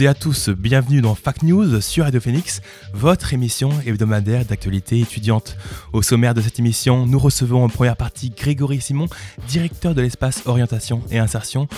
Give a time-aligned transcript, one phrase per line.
[0.00, 2.60] Et à tous, bienvenue dans Fact News sur Radio Phoenix,
[2.92, 5.56] votre émission hebdomadaire d'actualité étudiante.
[5.92, 9.08] Au sommaire de cette émission, nous recevons en première partie Grégory Simon,
[9.48, 11.68] directeur de l'espace orientation et insertion,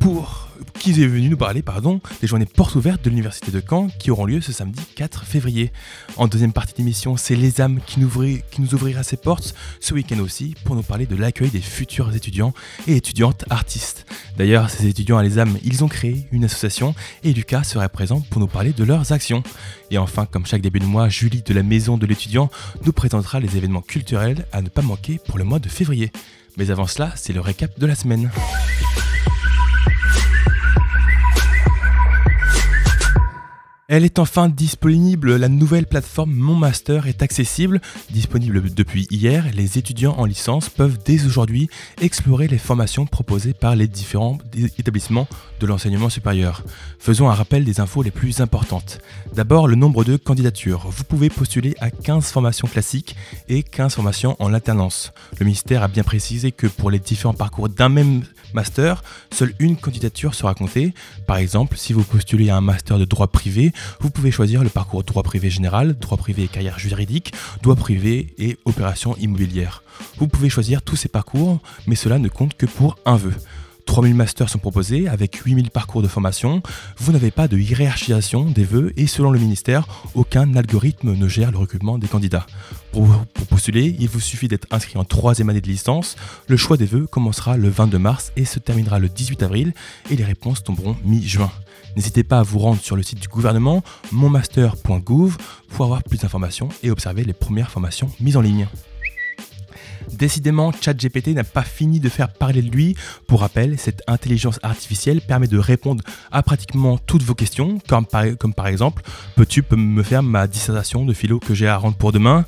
[0.00, 3.88] pour qui est venu nous parler pardon, des journées portes ouvertes de l'Université de Caen
[3.98, 5.72] qui auront lieu ce samedi 4 février.
[6.16, 10.54] En deuxième partie d'émission, c'est Les âmes qui nous, ouvrira ses portes ce week-end aussi
[10.64, 12.52] pour nous parler de l'accueil des futurs étudiants
[12.86, 14.06] et étudiantes artistes.
[14.36, 18.20] D'ailleurs, ces étudiants à Les âmes, ils ont créé une association et Lucas serait présent
[18.30, 19.42] pour nous parler de leurs actions.
[19.90, 22.50] Et enfin, comme chaque début de mois, Julie de la Maison de l'étudiant
[22.84, 26.10] nous présentera les événements culturels à ne pas manquer pour le mois de février.
[26.56, 28.30] Mais avant cela, c'est le récap de la semaine.
[33.92, 37.80] Elle est enfin disponible, la nouvelle plateforme Mon Master est accessible.
[38.10, 41.68] Disponible depuis hier, les étudiants en licence peuvent dès aujourd'hui
[42.00, 44.38] explorer les formations proposées par les différents
[44.78, 45.26] établissements
[45.58, 46.62] de l'enseignement supérieur.
[47.00, 49.00] Faisons un rappel des infos les plus importantes.
[49.34, 50.86] D'abord, le nombre de candidatures.
[50.88, 53.16] Vous pouvez postuler à 15 formations classiques
[53.48, 55.12] et 15 formations en alternance.
[55.40, 58.22] Le ministère a bien précisé que pour les différents parcours d'un même
[58.54, 60.94] master, seule une candidature sera comptée.
[61.26, 64.68] Par exemple, si vous postulez à un master de droit privé, vous pouvez choisir le
[64.68, 69.82] parcours droit privé général, droit privé et carrière juridique, droit privé et opération immobilière.
[70.18, 73.34] Vous pouvez choisir tous ces parcours, mais cela ne compte que pour un vœu.
[73.90, 76.62] 3000 masters sont proposés avec 8000 parcours de formation.
[76.98, 81.50] Vous n'avez pas de hiérarchisation des vœux et selon le ministère, aucun algorithme ne gère
[81.50, 82.46] le recrutement des candidats.
[82.92, 83.08] Pour,
[83.48, 86.14] postuler, il vous suffit d'être inscrit en troisième année de licence.
[86.46, 89.72] Le choix des vœux commencera le 22 mars et se terminera le 18 avril
[90.08, 91.50] et les réponses tomberont mi-juin.
[91.96, 95.36] N'hésitez pas à vous rendre sur le site du gouvernement monmaster.gouv
[95.68, 98.66] pour avoir plus d'informations et observer les premières formations mises en ligne.
[100.12, 102.96] Décidément, ChatGPT n'a pas fini de faire parler de lui.
[103.26, 106.02] Pour rappel, cette intelligence artificielle permet de répondre
[106.32, 109.02] à pratiquement toutes vos questions, comme par, comme par exemple,
[109.36, 112.44] peux-tu me faire ma dissertation de philo que j'ai à rendre pour demain?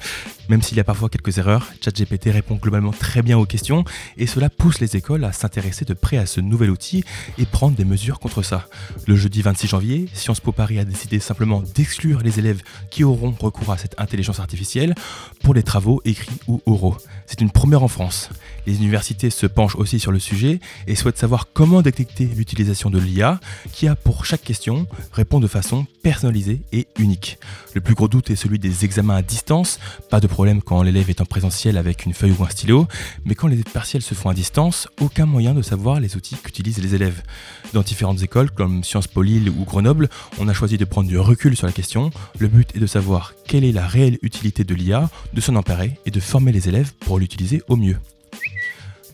[0.49, 3.85] Même s'il y a parfois quelques erreurs, ChatGPT répond globalement très bien aux questions
[4.17, 7.05] et cela pousse les écoles à s'intéresser de près à ce nouvel outil
[7.39, 8.69] et prendre des mesures contre ça.
[9.07, 13.35] Le jeudi 26 janvier, Sciences Po Paris a décidé simplement d'exclure les élèves qui auront
[13.39, 14.95] recours à cette intelligence artificielle
[15.43, 16.97] pour les travaux écrits ou oraux.
[17.27, 18.31] C'est une première en France.
[18.67, 22.99] Les universités se penchent aussi sur le sujet et souhaitent savoir comment détecter l'utilisation de
[22.99, 23.41] l'IA
[23.73, 27.39] qui a pour chaque question répond de façon personnalisée et unique.
[27.75, 29.79] Le plus gros doute est celui des examens à distance,
[30.11, 32.89] pas de problème quand l'élève est en présentiel avec une feuille ou un stylo,
[33.27, 36.83] mais quand les partiels se font à distance, aucun moyen de savoir les outils qu'utilisent
[36.83, 37.23] les élèves.
[37.75, 41.19] Dans différentes écoles comme Sciences Po Lille ou Grenoble, on a choisi de prendre du
[41.19, 42.11] recul sur la question.
[42.39, 45.99] Le but est de savoir quelle est la réelle utilité de l'IA, de s'en emparer
[46.07, 47.99] et de former les élèves pour l'utiliser au mieux.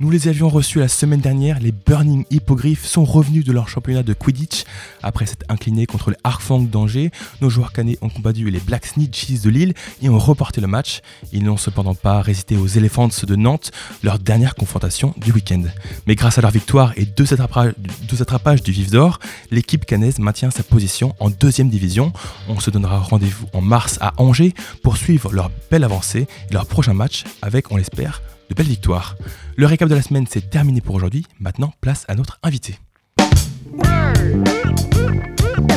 [0.00, 4.04] Nous les avions reçus la semaine dernière, les Burning Hippogriffs sont revenus de leur championnat
[4.04, 4.62] de Quidditch.
[5.02, 7.10] Après s'être inclinés contre les Harfang d'Angers,
[7.40, 11.00] nos joueurs canets ont combattu les Black Snitches de Lille et ont reporté le match.
[11.32, 13.72] Ils n'ont cependant pas résisté aux Elephants de Nantes,
[14.04, 15.64] leur dernière confrontation du week-end.
[16.06, 17.74] Mais grâce à leur victoire et deux attrapages,
[18.08, 19.18] deux du Vif d'Or,
[19.50, 22.12] l'équipe canaise maintient sa position en deuxième division.
[22.48, 24.54] On se donnera rendez-vous en mars à Angers
[24.84, 29.16] pour suivre leur belle avancée et leur prochain match avec, on l'espère, de belles victoires.
[29.60, 31.26] Le récap de la semaine, c'est terminé pour aujourd'hui.
[31.40, 32.78] Maintenant, place à notre invité.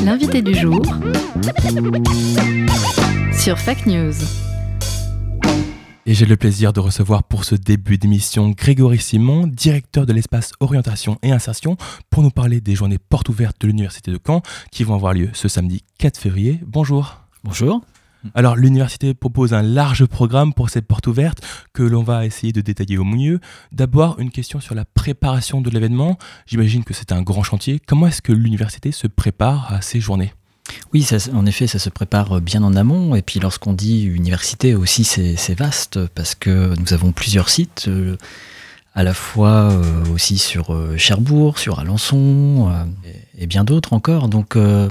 [0.06, 0.86] L'invité du jour
[3.34, 4.14] sur Fact News.
[6.06, 10.52] Et j'ai le plaisir de recevoir pour ce début d'émission Grégory Simon, directeur de l'espace
[10.60, 11.76] orientation et insertion,
[12.12, 15.32] pour nous parler des journées portes ouvertes de l'Université de Caen qui vont avoir lieu
[15.34, 16.60] ce samedi 4 février.
[16.68, 17.18] Bonjour.
[17.44, 17.82] Bonjour.
[18.36, 21.42] Alors, l'université propose un large programme pour cette porte ouverte
[21.74, 23.40] que l'on va essayer de détailler au mieux.
[23.72, 26.18] D'abord, une question sur la préparation de l'événement.
[26.46, 27.80] J'imagine que c'est un grand chantier.
[27.86, 30.34] Comment est-ce que l'université se prépare à ces journées?
[30.94, 33.16] Oui, en effet, ça se prépare bien en amont.
[33.16, 37.86] Et puis, lorsqu'on dit université aussi, c'est vaste parce que nous avons plusieurs sites.
[37.88, 38.16] euh,
[38.94, 42.72] à la fois euh, aussi sur euh, Cherbourg, sur Alençon
[43.42, 44.30] et bien d'autres encore.
[44.30, 44.88] Donc euh,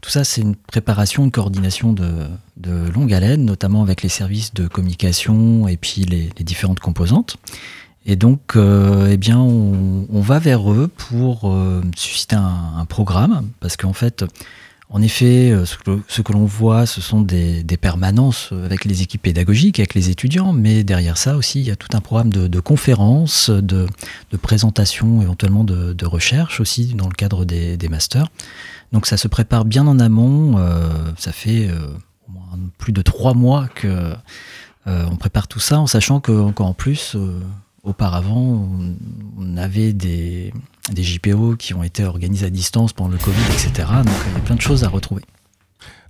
[0.00, 2.10] tout ça, c'est une préparation, une coordination de,
[2.58, 7.38] de longue haleine, notamment avec les services de communication et puis les, différentes composantes.
[8.06, 13.78] Et donc, euh, eh bien, on, va vers eux pour euh, susciter un programme, parce
[13.78, 14.26] qu'en fait,
[14.90, 19.80] en effet, euh, ce que, l'on voit, ce sont des, permanences avec les équipes pédagogiques,
[19.80, 23.50] avec les étudiants, mais derrière ça aussi, il y a tout un programme de, conférences,
[23.50, 23.86] de,
[24.40, 28.28] présentations, éventuellement de, de recherche aussi dans le cadre des, masters.
[28.92, 30.58] Donc ça se prépare bien en amont.
[30.58, 30.88] euh,
[31.18, 31.88] ça fait euh,
[32.78, 34.14] plus de trois mois que
[34.86, 37.16] on prépare tout ça, en sachant que encore en plus,
[37.84, 38.68] auparavant,
[39.38, 40.52] on avait des,
[40.92, 43.88] des JPO qui ont été organisés à distance pendant le Covid, etc.
[44.04, 45.22] Donc il y a plein de choses à retrouver.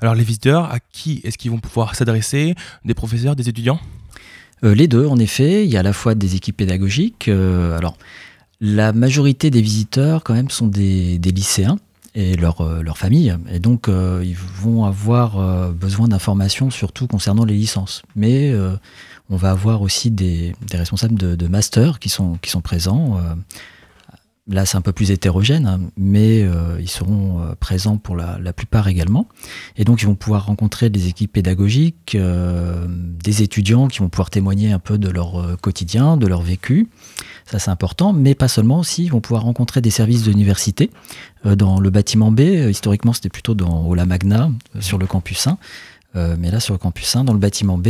[0.01, 2.55] Alors les visiteurs, à qui est-ce qu'ils vont pouvoir s'adresser?
[2.85, 3.81] Des professeurs, des étudiants?
[4.65, 7.29] Euh, les deux, en effet, il y a à la fois des équipes pédagogiques.
[7.29, 7.97] euh, alors,
[8.61, 11.79] la majorité des visiteurs, quand même, sont des, des lycéens
[12.15, 13.37] et euh, leurs familles.
[13.51, 18.03] Et donc, euh, ils vont avoir euh, besoin d'informations, surtout concernant les licences.
[18.15, 18.55] Mais
[19.31, 23.21] on va avoir aussi des, des responsables de, de master qui sont, qui sont présents.
[24.47, 28.39] Là, c'est un peu plus hétérogène, hein, mais euh, ils seront euh, présents pour la,
[28.39, 29.27] la plupart également.
[29.77, 34.29] Et donc, ils vont pouvoir rencontrer des équipes pédagogiques, euh, des étudiants qui vont pouvoir
[34.29, 36.89] témoigner un peu de leur euh, quotidien, de leur vécu.
[37.47, 39.05] Ça, c'est important, mais pas seulement aussi.
[39.05, 40.91] Ils vont pouvoir rencontrer des services de l'université.
[41.47, 44.51] Euh, dans le bâtiment B, euh, historiquement, c'était plutôt dans Ola Magna,
[44.81, 45.59] sur le campus 1.
[46.17, 47.89] Euh, mais là, sur le campus 1, dans le bâtiment B,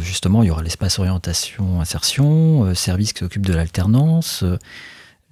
[0.00, 4.44] justement, il y aura l'espace orientation-insertion, service qui s'occupe de l'alternance,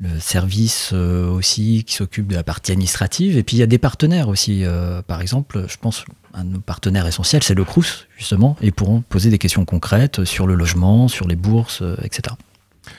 [0.00, 3.36] le service euh, aussi qui s'occupe de la partie administrative.
[3.36, 4.64] Et puis, il y a des partenaires aussi.
[4.64, 8.70] euh, par exemple, je pense, un de nos partenaires essentiels, c'est le CRUS, justement, et
[8.70, 12.34] pourront poser des questions concrètes sur le logement, sur les bourses, euh, etc.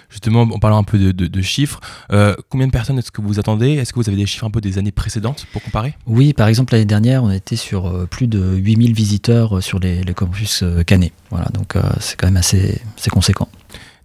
[0.09, 1.79] Justement, en parlant un peu de, de- de chiffres,
[2.11, 3.71] euh, combien de personnes est-ce que vous attendez?
[3.73, 5.95] Est-ce que vous avez des chiffres un peu des années précédentes pour comparer?
[6.05, 10.13] Oui, par exemple, l'année dernière, on était sur plus de 8000 visiteurs sur les, les
[10.13, 11.11] campus euh, Canet.
[11.31, 13.49] Voilà, donc euh, c'est quand même assez, assez conséquent.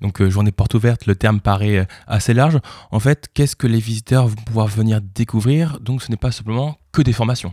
[0.00, 2.58] Donc euh, journée porte ouverte, le terme paraît euh, assez large.
[2.90, 5.78] En fait, qu'est-ce que les visiteurs vont pouvoir venir découvrir?
[5.80, 7.52] Donc ce n'est pas simplement que des formations.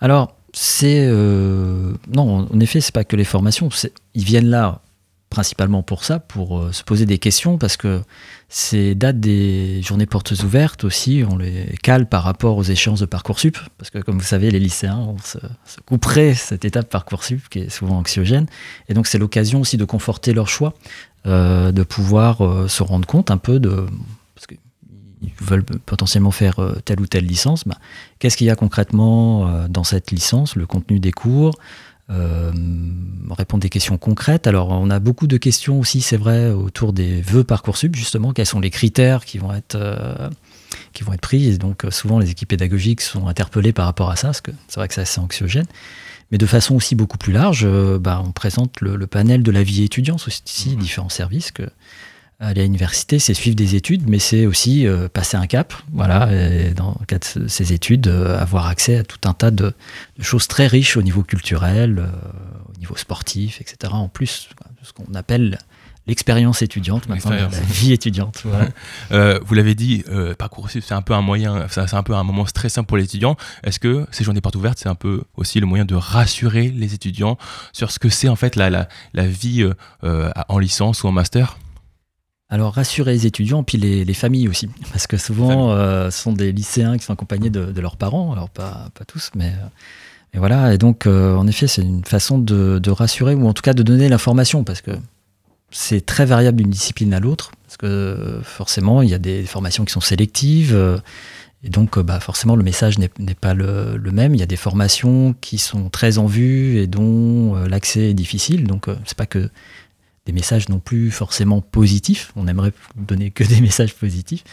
[0.00, 1.06] Alors, c'est.
[1.08, 3.68] euh, non, en effet, c'est pas que les formations.
[4.14, 4.82] Ils viennent là
[5.28, 8.00] principalement pour ça, pour se poser des questions, parce que
[8.48, 13.06] ces dates des journées portes ouvertes aussi, on les cale par rapport aux échéances de
[13.06, 17.48] Parcoursup, parce que comme vous savez, les lycéens, on se, se couperait cette étape Parcoursup
[17.48, 18.46] qui est souvent anxiogène,
[18.88, 20.74] et donc c'est l'occasion aussi de conforter leur choix,
[21.26, 23.86] de pouvoir euh, se rendre compte un peu de...
[24.34, 24.58] Parce qu'ils
[25.40, 27.78] veulent potentiellement faire euh, telle ou telle licence, bah,
[28.18, 31.58] qu'est-ce qu'il y a concrètement euh, dans cette licence, le contenu des cours,
[32.08, 32.52] euh,
[33.30, 34.46] répondre des questions concrètes.
[34.46, 38.46] Alors, on a beaucoup de questions aussi, c'est vrai, autour des vœux Parcoursup, justement, quels
[38.46, 40.30] sont les critères qui vont être, euh,
[40.92, 41.48] qui vont être pris.
[41.48, 44.52] Et donc, euh, souvent, les équipes pédagogiques sont interpellées par rapport à ça, parce que
[44.68, 45.66] c'est vrai que c'est assez anxiogène.
[46.32, 49.50] Mais de façon aussi beaucoup plus large, euh, bah, on présente le, le panel de
[49.50, 51.68] la vie étudiante aussi, différents services que
[52.38, 55.72] aller à l'université, c'est suivre des études, mais c'est aussi euh, passer un cap.
[55.92, 59.50] Voilà, et dans le cas de ces études, euh, avoir accès à tout un tas
[59.50, 59.72] de,
[60.18, 62.08] de choses très riches au niveau culturel, euh,
[62.74, 63.92] au niveau sportif, etc.
[63.94, 64.48] En plus,
[64.80, 65.58] de ce qu'on appelle
[66.06, 68.40] l'expérience étudiante, maintenant, la vie étudiante.
[68.44, 68.68] voilà.
[69.12, 72.24] Euh, vous l'avez dit, euh, Parcoursup, c'est un peu un moyen, c'est un peu un
[72.24, 73.36] moment stressant pour les étudiants.
[73.62, 76.94] Est-ce que ces journées portes ouvertes, c'est un peu aussi le moyen de rassurer les
[76.94, 77.38] étudiants
[77.72, 79.74] sur ce que c'est en fait la, la, la vie euh,
[80.04, 81.58] euh, en licence ou en master?
[82.48, 84.68] Alors, rassurer les étudiants, puis les, les familles aussi.
[84.92, 85.74] Parce que souvent,
[86.10, 88.32] ce sont des lycéens qui sont accompagnés de, de leurs parents.
[88.32, 89.52] Alors, pas, pas tous, mais.
[90.32, 90.72] et voilà.
[90.72, 93.72] Et donc, euh, en effet, c'est une façon de, de rassurer, ou en tout cas
[93.74, 94.62] de donner l'information.
[94.62, 94.92] Parce que
[95.70, 97.52] c'est très variable d'une discipline à l'autre.
[97.66, 100.74] Parce que euh, forcément, il y a des formations qui sont sélectives.
[100.74, 100.98] euh,
[101.64, 104.34] et donc, euh, bah, forcément, le message n'est pas le, même.
[104.34, 108.64] Il y a des formations qui sont très en vue et dont l'accès est difficile.
[108.64, 109.50] Donc, c'est pas que
[110.26, 112.32] des messages non plus forcément positifs.
[112.36, 114.44] On aimerait donner que des messages positifs.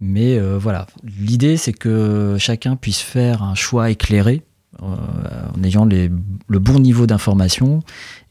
[0.00, 0.86] Mais voilà,
[1.18, 4.42] l'idée c'est que chacun puisse faire un choix éclairé
[4.82, 6.10] en ayant les-
[6.48, 7.82] le bon niveau d'information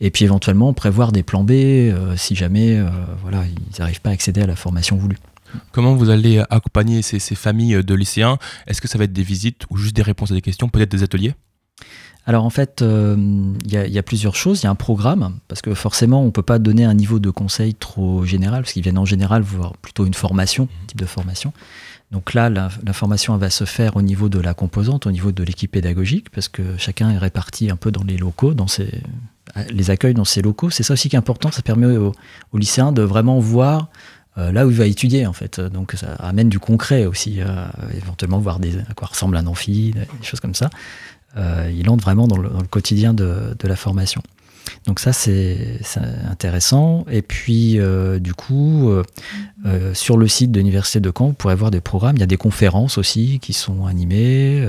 [0.01, 2.89] et puis éventuellement prévoir des plans B euh, si jamais euh,
[3.21, 5.17] voilà, ils n'arrivent pas à accéder à la formation voulue.
[5.71, 8.37] Comment vous allez accompagner ces, ces familles de lycéens?
[8.67, 10.91] Est-ce que ça va être des visites ou juste des réponses à des questions, peut-être
[10.91, 11.33] des ateliers?
[12.25, 13.15] Alors en fait, euh,
[13.65, 14.61] il y, a- il y a plusieurs choses.
[14.61, 17.17] Il y a un programme, parce que forcément, on ne peut pas donner un niveau
[17.17, 21.05] de conseil trop général, parce qu'ils viennent en général voir plutôt une formation, type de
[21.07, 21.51] formation.
[22.11, 25.43] Donc là, la, formation va se faire au niveau de la composante, au niveau de
[25.43, 28.89] l'équipe pédagogique, parce que chacun est réparti un peu dans les locaux, dans ses,
[29.69, 30.71] les accueils dans ces locaux.
[30.71, 32.13] C'est ça aussi qui est important, ça permet aux,
[32.51, 33.89] aux lycéens de vraiment voir
[34.37, 35.59] euh, là où il va étudier en fait.
[35.59, 40.07] Donc ça amène du concret aussi, euh, éventuellement voir à quoi ressemble un amphi, des
[40.23, 40.69] choses comme ça.
[41.37, 44.21] Euh, il entre vraiment dans le, quotidien de la formation.
[44.85, 45.79] Donc ça, c'est
[46.29, 47.05] intéressant.
[47.11, 49.03] Et puis, euh, du coup, euh,
[49.65, 52.15] euh, sur le site de l'Université de Caen, vous pourrez voir des programmes.
[52.17, 54.65] Il y a des conférences aussi qui sont animées.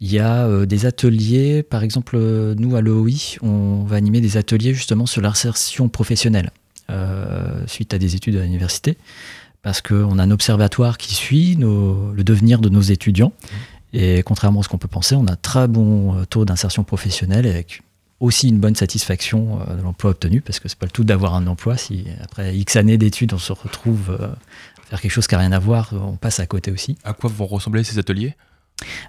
[0.00, 1.62] Il y a des ateliers.
[1.62, 6.50] Par exemple, nous, à l'EOI, on va animer des ateliers justement sur l'insertion professionnelle
[7.66, 8.96] suite à des études à l'université.
[9.62, 13.32] Parce qu'on a un observatoire qui suit le devenir de nos étudiants.
[13.92, 17.46] Et contrairement à ce qu'on peut penser, on a un très bon taux d'insertion professionnelle
[17.46, 17.82] avec
[18.20, 21.34] aussi une bonne satisfaction euh, de l'emploi obtenu, parce que c'est pas le tout d'avoir
[21.34, 21.76] un emploi.
[21.76, 25.40] Si après X années d'études, on se retrouve euh, à faire quelque chose qui n'a
[25.40, 26.96] rien à voir, on passe à côté aussi.
[27.02, 28.34] À quoi vont ressembler ces ateliers?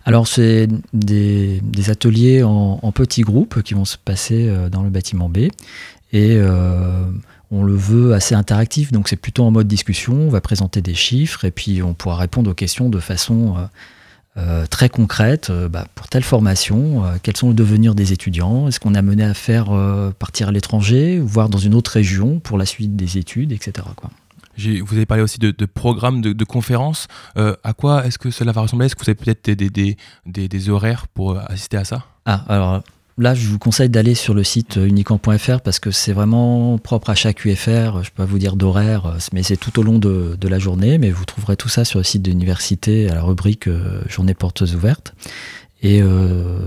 [0.03, 4.83] Alors, c'est des, des ateliers en, en petits groupes qui vont se passer euh, dans
[4.83, 5.37] le bâtiment B.
[6.13, 7.05] Et euh,
[7.51, 10.13] on le veut assez interactif, donc c'est plutôt en mode discussion.
[10.13, 13.55] On va présenter des chiffres et puis on pourra répondre aux questions de façon
[14.37, 15.49] euh, très concrète.
[15.49, 18.97] Euh, bah, pour telle formation, euh, quels sont le devenir des étudiants Est-ce qu'on est
[18.97, 19.69] amené à faire
[20.19, 23.87] partir à l'étranger, voire dans une autre région pour la suite des études, etc.
[23.95, 24.09] Quoi.
[24.57, 27.07] Vous avez parlé aussi de, de programmes, de, de conférences.
[27.35, 28.85] À quoi est-ce que cela va ressembler?
[28.85, 32.05] Est-ce que vous avez peut-être des, des, des, des- horaires pour assister à ça?
[32.25, 32.83] Ah, alors
[33.17, 37.09] là, je vous conseille d'aller sur le site euh, uniquant.fr parce que c'est vraiment propre
[37.09, 38.03] à chaque UFR.
[38.03, 40.97] Je peux pas vous dire d'horaire, euh, mais c'est tout au long de, la journée.
[40.97, 44.33] Mais vous trouverez tout ça sur le site de l'université à la rubrique euh, Journée
[44.33, 45.13] portes ouvertes.
[45.83, 46.03] Et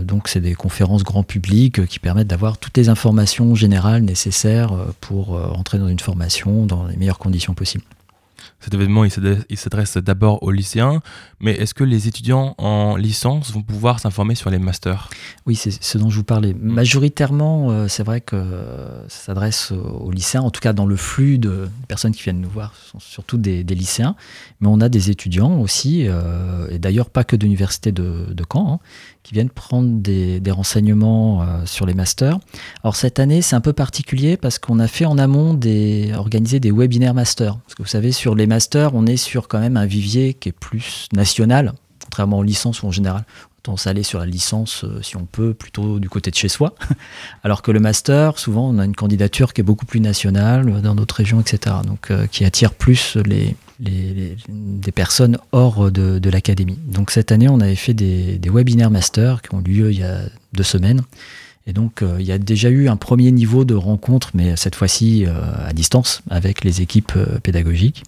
[0.03, 5.41] donc, c'est des conférences grand public qui permettent d'avoir toutes les informations générales nécessaires pour
[5.57, 7.85] entrer dans une formation dans les meilleures conditions possibles.
[8.64, 9.11] Cet événement, il
[9.59, 11.02] s'adresse- d'abord aux lycéens,
[11.38, 15.11] mais est-ce que les étudiants en licence vont pouvoir s'informer sur les masters?
[15.44, 16.54] Oui, c'est ce dont je vous parlais.
[16.59, 18.37] Majoritairement, euh, c'est vrai que
[19.09, 22.49] ça s'adresse aux, lycéens, en tout cas dans le flux de personnes qui viennent nous
[22.49, 24.16] voir, ce sont surtout des, des lycéens,
[24.61, 28.44] mais on a des étudiants aussi, euh, et d'ailleurs pas que de l'université de, de
[28.50, 28.78] Caen, hein,
[29.23, 32.38] qui viennent prendre des, des renseignements euh, sur les masters.
[32.83, 36.61] Alors cette année, c'est un peu particulier parce qu'on a fait en amont des, organisé
[36.61, 37.56] des webinaires masters.
[37.59, 40.49] Parce que vous savez, sur les masters, on est sur quand même un vivier qui
[40.51, 41.73] est plus national,
[42.05, 43.25] contrairement aux licences où en général
[43.67, 46.75] on aller sur la licence, euh, si on peut, plutôt du côté de chez soi.
[47.45, 50.81] Alors que le master, souvent, on a une candidature qui est beaucoup plus nationale, euh,
[50.81, 51.77] dans d'autres régions, etc.
[51.87, 56.79] Donc, euh, qui attire plus les, les- des personnes hors de, de l'académie.
[56.87, 60.05] Donc, cette année, on avait fait des, des webinaires master qui ont lieu il y
[60.05, 60.21] a
[60.53, 61.01] deux semaines.
[61.66, 64.75] Et donc, euh, il y a déjà eu un premier niveau de rencontre, mais cette
[64.75, 65.33] fois-ci euh,
[65.66, 68.02] à distance, avec les équipes euh, pédagogiques.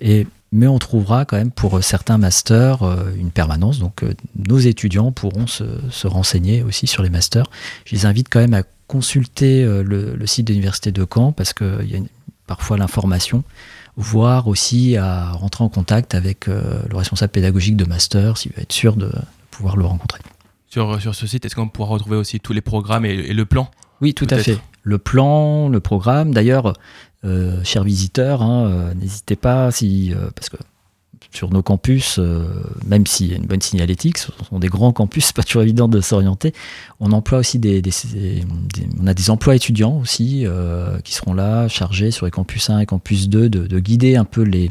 [0.00, 2.82] Et, mais on trouvera quand même pour certains masters
[3.16, 3.78] une permanence.
[3.78, 4.04] Donc,
[4.48, 7.46] nos étudiants pourront se, se renseigner aussi sur les masters.
[7.84, 11.88] Je les invite quand même à consulter le, site de l'Université de Caen parce qu'il
[11.88, 12.00] y a
[12.48, 13.44] parfois l'information,
[13.96, 18.72] voire aussi à rentrer en contact avec le responsable pédagogique de master s'il veut être
[18.72, 19.12] sûr de
[19.52, 20.20] pouvoir le rencontrer.
[20.70, 23.44] Sur, sur ce site, est-ce qu'on pourra retrouver aussi tous les programmes et, et le
[23.44, 24.58] plan Oui, tout à fait.
[24.82, 26.32] Le plan, le programme.
[26.32, 26.72] D'ailleurs,
[27.24, 30.56] euh, chers visiteurs, hein, euh, n'hésitez pas si euh, parce que
[31.32, 32.44] sur nos campus, euh,
[32.86, 35.62] même s'il y a une bonne signalétique, ce sont des grands campus, c'est pas toujours
[35.62, 36.54] évident de s'orienter.
[36.98, 41.14] On emploie aussi des, des- des- des- on a des emplois étudiants aussi euh, qui
[41.14, 44.42] seront là, chargés sur les campus 1 et campus 2 de, de guider un peu
[44.42, 44.70] les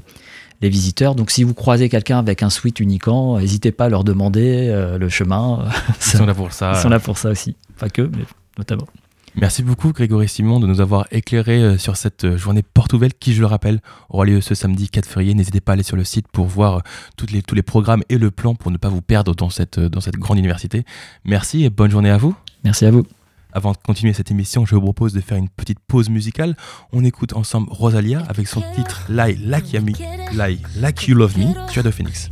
[0.62, 1.16] les visiteurs.
[1.16, 4.98] Donc, si vous croisez quelqu'un avec un suite uniquant, n'hésitez pas à leur demander euh,
[4.98, 5.66] le chemin.
[6.00, 6.74] Ils sont là pour ça.
[6.76, 7.56] Ils sont là pour ça aussi.
[7.78, 8.24] Pas que, mais
[8.58, 8.88] notamment.
[9.36, 13.16] Merci beaucoup Grégory Simon de nous avoir éclairé euh, sur cette euh, journée porte ouverte
[13.20, 15.34] qui, je le rappelle, aura lieu ce samedi 4 février.
[15.34, 16.82] N'hésitez pas à aller sur le site pour voir
[17.16, 19.80] toutes les, tous les programmes et le plan pour ne pas vous perdre dans cette,
[19.80, 20.84] dans cette grande université.
[21.24, 22.36] Merci et bonne journée à vous.
[22.64, 23.06] Merci à vous.
[23.52, 26.56] Avant de continuer cette émission, je vous propose de faire une petite pause musicale.
[26.94, 29.94] On écoute ensemble Rosalia avec son titre Lie Like, Me-
[30.34, 31.46] Lie like You Love Me
[31.92, 32.30] Phoenix.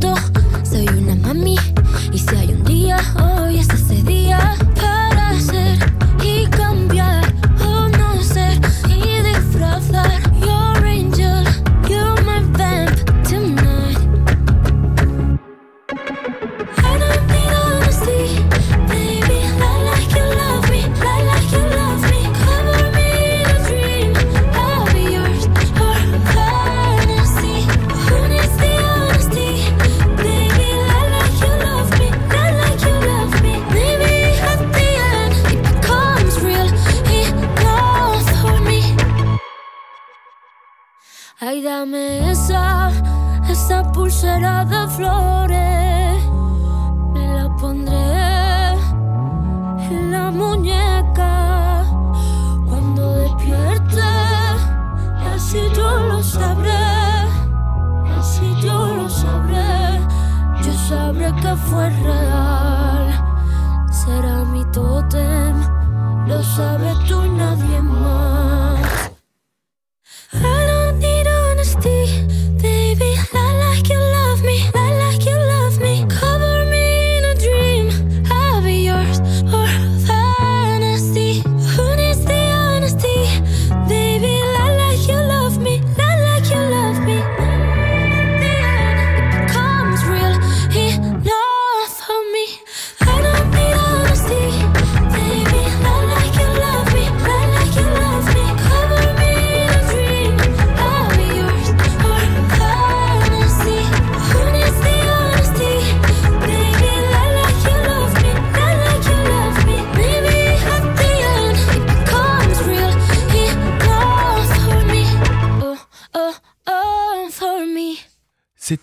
[0.00, 0.35] tort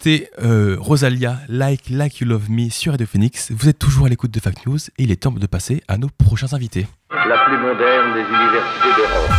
[0.03, 3.53] C'était euh, Rosalia, Like Like You Love Me sur Radio Phoenix.
[3.53, 5.97] Vous êtes toujours à l'écoute de Fact News et il est temps de passer à
[5.97, 6.87] nos prochains invités.
[7.09, 9.31] la plus moderne des universités d'Europe.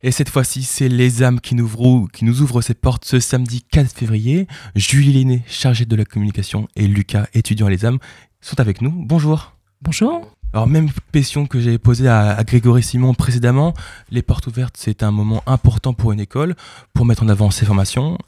[0.00, 3.18] Et cette fois-ci, c'est les âmes qui nous, ouvrent, qui nous ouvrent ses portes ce
[3.18, 4.46] samedi 4 février.
[4.76, 7.98] Julie Lenné, chargée de la communication, et Lucas, étudiant à les âmes,
[8.40, 8.92] sont avec nous.
[8.92, 9.56] Bonjour.
[9.82, 10.30] Bonjour.
[10.52, 13.72] Alors, même question que j'ai posée à, Grégory Simon précédemment.
[14.10, 16.56] Les portes ouvertes, c'est un moment important pour une école,
[16.92, 18.18] pour mettre en avant ses formations.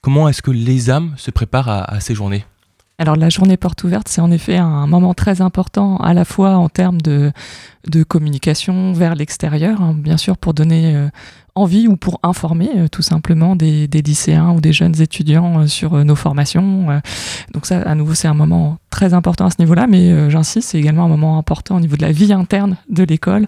[0.00, 2.44] Comment est-ce que les âmes se préparent à, ces journées?
[2.98, 6.56] Alors la journée porte ouverte, c'est en effet un moment très important à la fois
[6.56, 7.32] en termes de,
[7.88, 11.08] de communication vers l'extérieur, hein, bien sûr pour donner euh,
[11.56, 15.94] envie ou pour informer euh, tout simplement des, lycéens ou des jeunes étudiants euh, sur
[15.94, 16.86] euh, nos formations.
[17.52, 20.78] donc ça, à nouveau, c'est un moment très important à ce niveau-là, mais j'insiste, c'est
[20.78, 23.46] également un moment important au niveau de la vie interne de l'école.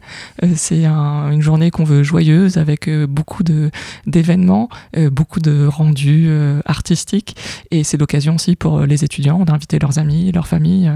[0.57, 3.71] C'est un- une journée qu'on veut joyeuse avec beaucoup de
[4.07, 4.69] d'événements,
[5.12, 6.29] beaucoup de rendus
[6.64, 7.37] artistiques,
[7.71, 10.90] et c'est l'occasion aussi pour les étudiants d'inviter leurs amis, leurs familles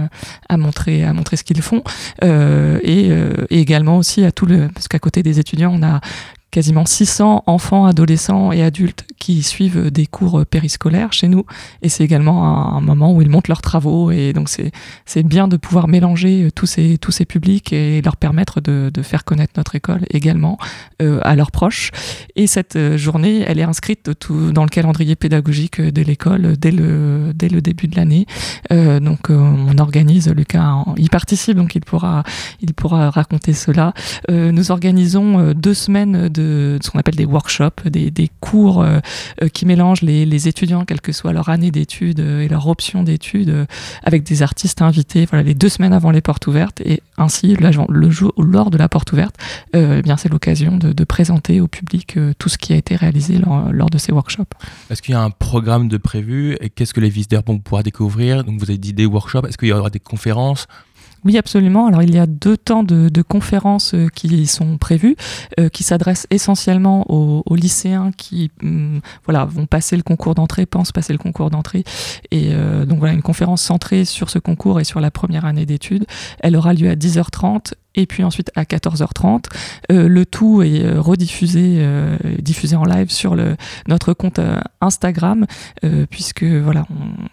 [0.49, 1.85] à montrer à montrer ce qu'ils font,
[2.23, 3.13] et
[3.51, 6.01] également aussi à tout le parce qu'à côté des étudiants, on a
[6.51, 11.45] quasiment 600 enfants, adolescents et adultes qui suivent des cours périscolaires chez nous.
[11.83, 14.11] Et c'est également un, moment où ils montent leurs travaux.
[14.11, 18.17] Et donc, c'est, bien de pouvoir mélanger euh, tous ces, tous ces publics et leur
[18.17, 20.59] permettre de, de faire connaître notre école également
[21.03, 21.91] euh, à leurs proches.
[22.37, 26.71] Et cette euh, journée, elle est inscrite tout dans le calendrier pédagogique de l'école dès
[26.71, 28.27] le, dès le début de l'année.
[28.73, 32.23] Euh, donc, euh, on organise, Lucas y participe, donc il pourra,
[32.61, 33.93] il pourra raconter cela.
[34.31, 38.99] Euh, nous organisons deux semaines de, de ce qu'on appelle des workshops, des, cours euh,
[39.43, 43.03] euh, qui mélangent les, étudiants, quelle que soit leur année d'études euh, et leur option
[43.03, 43.67] d'études,
[44.03, 45.27] avec des artistes invités.
[45.27, 48.89] Voilà, les deux semaines avant les portes ouvertes et ainsi le jour lors de la
[48.89, 49.37] porte ouverte,
[49.75, 53.91] eh bien c'est l'occasion de, présenter au public tout ce qui a été réalisé lors,
[53.91, 54.55] de ces workshops.
[54.91, 56.57] Est-ce qu'il y a un programme de prévu?
[56.75, 58.45] Qu'est-ce que les visiteurs vont pouvoir découvrir?
[58.45, 60.67] Donc vous avez dit des workshops, est-ce qu'il y aura des conférences?
[61.25, 61.87] Oui, absolument.
[61.87, 65.17] Alors, il y a deux temps de, conférences euh, qui sont prévus,
[65.59, 70.65] euh, qui s'adressent essentiellement aux, aux lycéens qui hum, voilà, vont passer le concours d'entrée,
[70.65, 71.85] pensent passer le concours d'entrée.
[72.31, 75.67] Et euh, donc, voilà, une conférence centrée sur ce concours et sur la première année
[75.67, 76.07] d'études.
[76.41, 79.45] Elle aura lieu à 10h30 et puis ensuite à 14h30.
[79.91, 83.37] Euh, le tout est euh, rediffusé, euh, diffusé en live sur
[83.89, 84.41] notre compte
[84.81, 85.47] Instagram,
[86.11, 86.85] puisque voilà,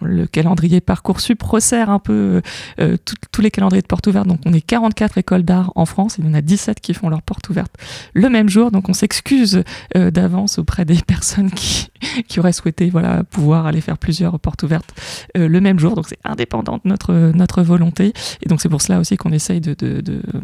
[0.02, 2.42] le calendrier Parcoursup resserre un peu
[2.78, 4.28] tous les calendriers de porte ouverte.
[4.28, 7.10] Donc on est 44 écoles d'art en France, il y en a 17 qui font
[7.10, 7.74] leur porte ouverte
[8.14, 8.72] le même jour.
[8.72, 9.64] Donc on s'excuse
[9.96, 11.90] d'avance auprès des personnes qui,
[12.38, 14.94] auraient souhaité voilà, pouvoir aller faire plusieurs portes ouvertes
[15.36, 15.96] le même jour.
[15.96, 18.14] Donc c'est indépendant de notre, notre volonté.
[18.42, 19.76] Et donc c'est pour cela aussi qu'on essaye de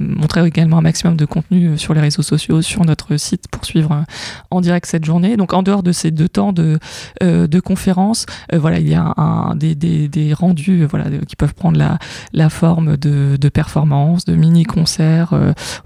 [0.04, 3.66] montrer également un maximum de contenu euh, sur les réseaux sociaux, sur notre site pour
[3.66, 4.04] suivre euh,
[4.52, 5.38] en direct cette journée.
[5.38, 6.80] Donc en dehors de ces deux temps de,
[7.22, 11.98] euh, de conférences, voilà, il y a des, des, rendus voilà, qui peuvent prendre la,
[12.34, 15.34] la forme de, de performances, de mini-concerts.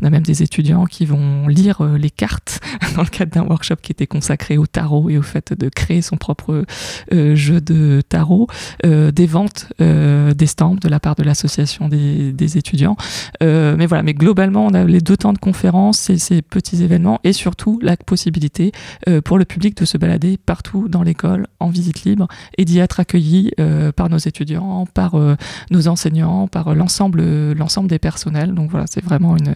[0.02, 2.60] on a même des étudiants qui vont lire les cartes
[2.96, 6.02] dans le cadre d'un workshop qui était consacré au tarot et au fait de créer
[6.02, 6.66] son propre
[7.12, 8.48] jeu de tarot,
[8.84, 12.98] des ventes d'estampes de la part de l'association des, des étudiants.
[13.42, 17.20] Mais voilà, mais globalement, on a les deux temps de conférence, ces, ces petits événements
[17.26, 18.72] et surtout la possibilité
[19.10, 22.80] euh, pour le public de se balader partout dans l'école en visite libre et d'y
[22.80, 25.36] être accueilli euh, par nos étudiants, par euh,
[25.72, 28.54] nos enseignants, par l'ensemble l'ensemble des personnels.
[28.54, 29.56] Donc voilà, c'est vraiment une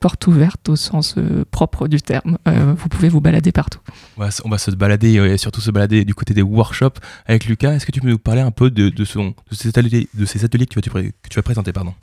[0.00, 1.16] porte ouverte au sens
[1.50, 2.36] propre du terme.
[2.46, 3.80] Vous pouvez vous balader partout.
[4.18, 4.20] On
[4.50, 7.72] va, se- balader, et surtout se balader du côté des workshops avec Lucas.
[7.72, 10.44] Est-ce que tu peux nous parler un peu de, son- de ces, ateliers, de ces
[10.44, 11.94] ateliers que tu vas, que tu vas présenter pardon?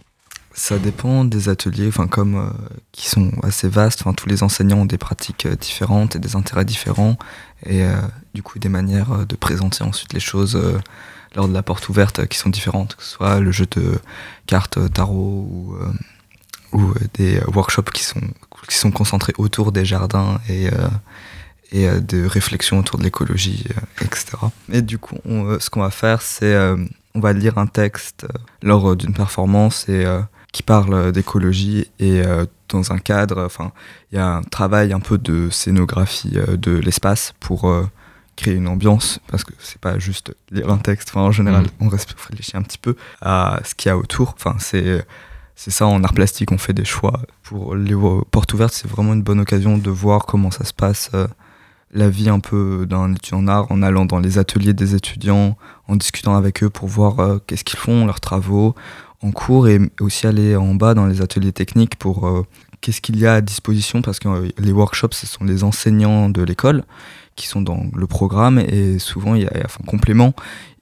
[0.57, 2.49] Ça dépend des ateliers, enfin comme euh,
[2.93, 3.99] qui sont assez vastes.
[4.01, 7.17] Enfin, tous les enseignants ont des pratiques euh, différentes et des intérêts différents,
[7.65, 7.95] et euh,
[8.33, 10.79] du coup des manières euh, de présenter ensuite les choses euh,
[11.35, 13.99] lors de la porte ouverte qui sont différentes, que ce soit le jeu de
[14.47, 15.75] cartes tarot ou,
[16.71, 18.21] ou des workshops qui sont
[18.69, 20.69] qui sont concentrés autour des jardins et
[21.73, 23.65] et de réflexions autour de l'écologie,
[23.99, 24.37] etc.
[24.71, 26.55] Et du coup, on, ce qu'on va faire, c'est
[27.13, 28.25] on va lire un texte
[28.61, 30.05] lors d'une performance et
[30.55, 33.73] qui parle euh, d'écologie et euh, dans un cadre, enfin,
[34.11, 37.69] il y a un travail un peu de scénographie euh, de l'espace pour
[38.37, 41.09] créer une ambiance parce que c'est pas juste lire un texte.
[41.11, 41.69] Enfin, en général, Mhm.
[41.81, 44.33] on réfléchit un petit peu à ce qu'il y a autour.
[44.37, 45.05] Enfin, c'est
[45.57, 47.19] c'est ça en art plastique, on fait des choix.
[47.43, 47.95] Pour les
[48.31, 51.27] portes ouvertes, c'est vraiment une bonne occasion de voir comment ça se passe, euh,
[51.93, 55.57] la vie un peu d'un étudiant en art, en allant dans les ateliers des étudiants,
[55.87, 58.75] en discutant avec eux pour voir euh, qu'est-ce qu'ils font, leurs travaux
[59.25, 62.45] en cours, et aussi aller en bas dans les ateliers techniques pour euh,
[62.81, 66.29] qu'est-ce qu'il y a à disposition, parce que euh, les workshops, ce sont les enseignants
[66.29, 66.83] de l'école
[67.35, 70.33] qui sont dans le programme, et souvent, il y a, enfin, complément,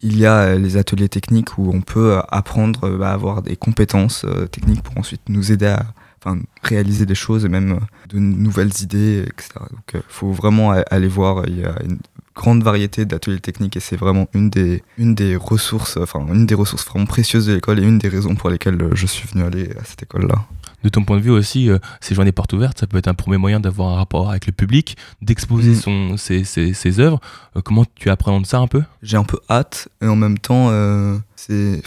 [0.02, 3.56] il y a euh, les ateliers techniques où on peut apprendre euh, à avoir des
[3.56, 5.86] compétences techniques pour ensuite nous aider à
[6.20, 7.80] enfin, réaliser des choses et même
[8.10, 9.52] de nouvelles idées, etc.
[9.72, 12.00] Donc il faut vraiment aller voir, il y a une
[12.36, 16.56] grande variété d'ateliers techniques et c'est vraiment une des, une des ressources, enfin une des
[16.56, 19.44] ressources vraiment précieuses de l'école et une des raisons pour lesquelles euh, je suis venu
[19.44, 20.36] aller à cette école-là.
[20.84, 23.14] De ton point de vue aussi, euh, ces journées portes ouvertes, ça peut être un
[23.14, 25.76] premier moyen d'avoir un rapport avec le public, d'exposer Mm.
[25.76, 27.20] son, ses, ses, ses œuvres.
[27.56, 28.84] Euh, comment tu appréhendes ça un peu?
[29.02, 31.82] J'ai un peu hâte et en même temps, euh, c'est,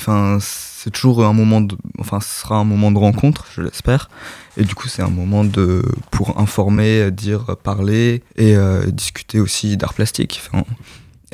[0.92, 4.09] toujours un moment de, enfin, ce sera un moment de rencontre, je l'espère.
[4.56, 9.76] Et du coup, c'est un moment de, pour informer, dire, parler et euh, discuter aussi
[9.76, 10.40] d'art plastique.
[10.46, 10.64] Enfin,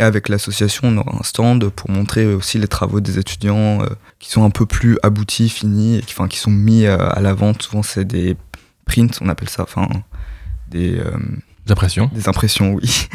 [0.03, 3.87] et avec l'association, on aura un stand pour montrer aussi les travaux des étudiants euh,
[4.19, 7.21] qui sont un peu plus aboutis, finis, et qui, enfin, qui sont mis euh, à
[7.21, 7.63] la vente.
[7.63, 8.37] Souvent, c'est des
[8.85, 9.89] prints, on appelle ça, enfin,
[10.69, 11.13] des, euh,
[11.67, 13.09] Des impressions des impressions, oui.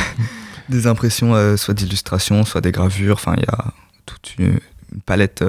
[0.70, 3.16] des impressions, soit d'illustration, soit des gravures.
[3.16, 3.72] Enfin, il y a
[4.06, 4.58] toute une,
[4.94, 5.44] une palette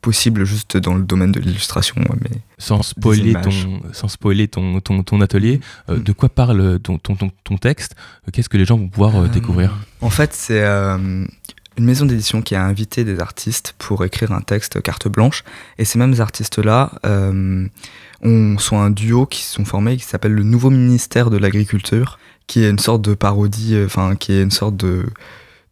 [0.00, 1.96] possible juste dans le domaine de l'illustration.
[2.22, 3.50] Mais sans spoiler, ton,
[3.92, 6.02] sans spoiler ton, ton, ton atelier, euh, Mm.
[6.02, 7.94] de quoi parle ton, ton, ton, ton texte?
[8.32, 9.74] Qu'est-ce que les gens vont pouvoir euh, Euh, découvrir?
[10.00, 10.62] En fait, c'est
[11.78, 15.44] une maison d'édition qui a invité des artistes pour écrire un texte carte blanche.
[15.78, 16.92] Et ces mêmes artistes-là
[18.22, 22.18] ont, sont un duo qui se sont formés qui s'appelle le Nouveau Ministère de l'Agriculture,
[22.46, 25.04] qui est une sorte de parodie, enfin, qui est une sorte de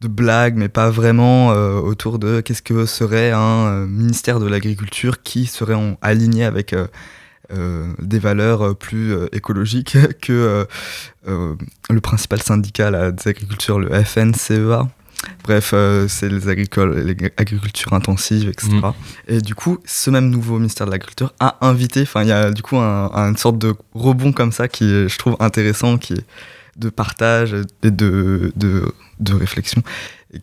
[0.04, 4.46] de blague, mais pas vraiment, euh, autour de qu'est-ce que serait un euh, ministère de
[4.46, 6.72] l'agriculture qui serait en- aligné avec
[7.52, 10.66] euh, des valeurs plus écologiques que
[11.26, 14.88] le principal syndicat là, des agricultures, le FNCEA.
[15.42, 18.68] Bref, euh, c'est les, les agricultures intensives, etc.
[18.72, 18.92] Mhm.
[19.28, 22.50] Et du coup, ce même nouveau ministère de l'Agriculture a invité, enfin, il y a
[22.50, 25.96] du coup un, un- une sorte de rebond comme ça qui est, je trouve, intéressant,
[25.96, 26.24] qui est
[26.76, 29.82] de partage et de, de, de réflexion,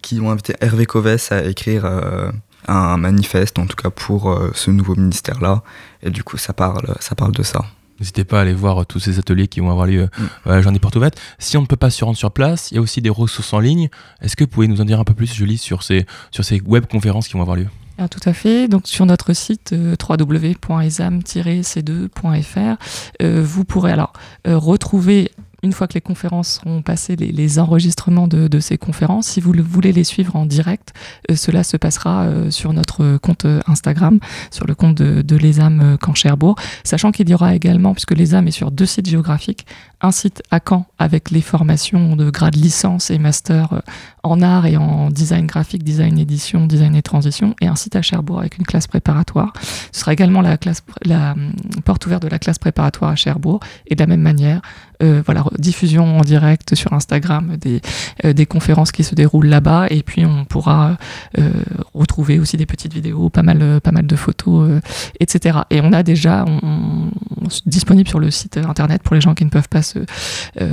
[0.02, 2.32] qui ont invité Hervé Covès à écrire euh,
[2.67, 5.63] un manifeste, en tout cas pour euh, ce nouveau ministère-là.
[6.04, 7.65] Et du coup, ça parle, ça parle de ça.
[8.00, 10.50] N'hésitez pas à aller voir euh, tous ces ateliers qui vont avoir lieu Mm.
[10.50, 11.20] à la journée porte ouverte.
[11.38, 13.54] Si on ne peut pas se rendre sur place, il y a aussi des ressources
[13.54, 13.89] en ligne.
[14.22, 16.62] Est-ce que vous pouvez nous en dire un peu plus, Julie, sur ces, sur ces
[16.62, 17.67] web-conférences qui vont avoir lieu?
[17.98, 18.67] Ah, tout à fait.
[18.67, 22.78] Donc sur notre site euh, www.exam-c2.fr,
[23.22, 24.13] euh, vous pourrez alors
[24.48, 25.32] euh, retrouver
[25.63, 29.28] une fois que les conférences seront passées, les, les enregistrements de, ces conférences.
[29.28, 30.93] Si vous le- voulez les suivre en direct,
[31.30, 34.19] euh, cela se passera euh, sur notre compte euh, Instagram,
[34.52, 38.47] sur le compte de, de euh, Caen Cherbourg, sachant qu'il y aura également, puisque l'ESAM
[38.47, 39.65] est sur deux sites géographiques,
[40.02, 43.82] un site à Caen avec les formations de grade licence et master
[44.24, 48.02] en art et en design graphique, design édition, design et transition, et un site à
[48.02, 49.54] Cherbourg avec une classe préparatoire.
[49.91, 51.54] Ce sera également la, classe, la hum,
[51.86, 54.62] porte ouverte de la classe préparatoire à Cherbourg, et de la même manière,
[55.02, 57.82] euh, voilà, diffusion en direct sur Instagram des,
[58.26, 60.98] euh, des conférences qui se déroulent là-bas, et puis on pourra
[61.38, 61.50] euh,
[61.94, 64.80] retrouver aussi des petites vidéos, pas mal, euh, pas mal de photos, euh,
[65.20, 65.60] etc.
[65.70, 69.44] Et on a déjà on, on- disponible sur le site internet pour les gens qui
[69.44, 70.00] ne peuvent pas se,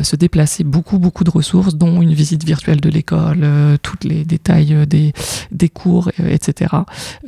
[0.03, 4.25] se déplacer beaucoup, beaucoup de ressources, dont une visite virtuelle de l'école, euh, tous les
[4.25, 5.13] détails des,
[5.51, 6.75] des cours, etc.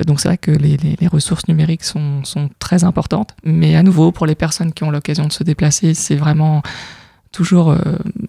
[0.05, 3.83] Donc c'est vrai que les, les- les ressources numériques sont, sont très importantes, mais à
[3.83, 6.61] nouveau, pour les personnes qui ont l'occasion de se déplacer, c'est vraiment
[7.31, 7.77] toujours euh,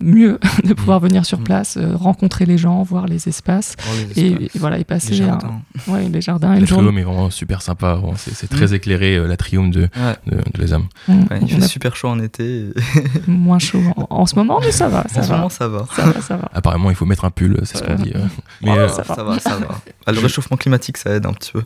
[0.01, 1.05] mieux de pouvoir Mm.
[1.05, 1.45] venir sur Mm.
[1.45, 4.79] place, euh, rencontrer les gens, voir les espaces Oh, les et, espaces, et voilà, et
[4.81, 5.61] les passer jardins.
[5.89, 6.67] un- ouais, les jardins, journée.
[6.67, 8.01] triome est vraiment super sympa.
[8.17, 8.75] C'est c'est très Mm.
[8.75, 10.17] éclairé, euh, la triome de, Ouais.
[10.27, 10.87] de, de Les Âmes.
[11.09, 12.67] Ouais, il on fait a super chaud en été.
[13.27, 15.85] moins chaud en, en ce moment, mais ça va, ça en ce moment, ça va.
[15.97, 16.49] ça va, ça va.
[16.55, 18.13] Apparemment, il faut mettre un pull, c'est ce qu'on Euh, dit.
[18.63, 19.15] Mais oh, ça va.
[19.17, 19.81] Ça va, ça va.
[20.07, 21.63] Ah, le réchauffement climatique, ça aide un petit peu.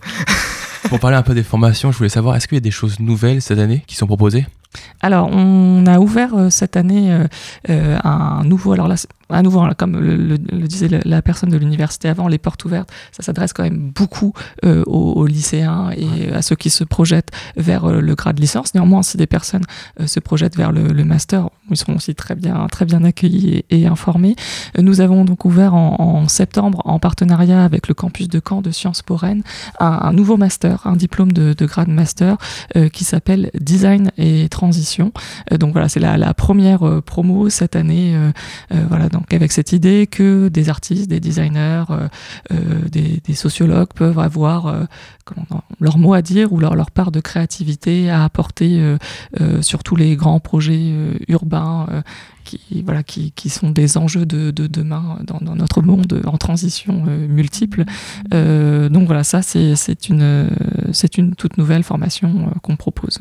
[0.88, 2.98] pour parler un peu des formations, je voulais savoir, est-ce qu'il y a des choses
[3.00, 4.46] nouvelles cette année qui sont proposées?
[5.00, 7.26] Alors, on a ouvert euh, cette année euh,
[7.70, 8.72] euh, un nouveau.
[8.72, 8.96] Alors là,
[9.28, 12.64] un nouveau, hein, comme le, le- le disait la personne de l'université avant, les portes
[12.64, 14.32] ouvertes, ça s'adresse quand même beaucoup
[14.64, 18.74] euh, aux, aux lycéens et à ceux qui se projettent vers le grade licence.
[18.74, 19.64] Néanmoins, si des personnes
[20.04, 23.80] se projettent vers le, le master, ils seront aussi très bien, très bien accueillis et,
[23.82, 24.36] et informés.
[24.78, 28.70] Nous avons donc ouvert en, en septembre, en partenariat avec le campus de Caen de
[28.70, 29.42] Sciences Po Rennes,
[29.80, 32.36] un, un nouveau master, un diplôme de, de grade master
[32.92, 34.65] qui s'appelle Design et Transition.
[35.52, 38.14] Euh, donc voilà, c'est la, première euh, promo cette année.
[38.16, 38.32] euh,
[38.88, 41.84] voilà, donc avec cette idée que des artistes, des designers,
[42.90, 44.86] des, sociologues peuvent avoir
[45.80, 48.96] leur mot à dire ou leur, leur part de créativité à apporter
[49.60, 50.92] sur tous les grands projets
[51.28, 52.02] urbains.
[52.44, 57.04] qui, voilà, qui, qui sont des enjeux de, de demain dans, notre monde en transition
[57.28, 57.84] multiple.
[58.32, 60.50] Donc voilà, ça c'est une,
[61.18, 63.20] une toute nouvelle formation qu'on propose.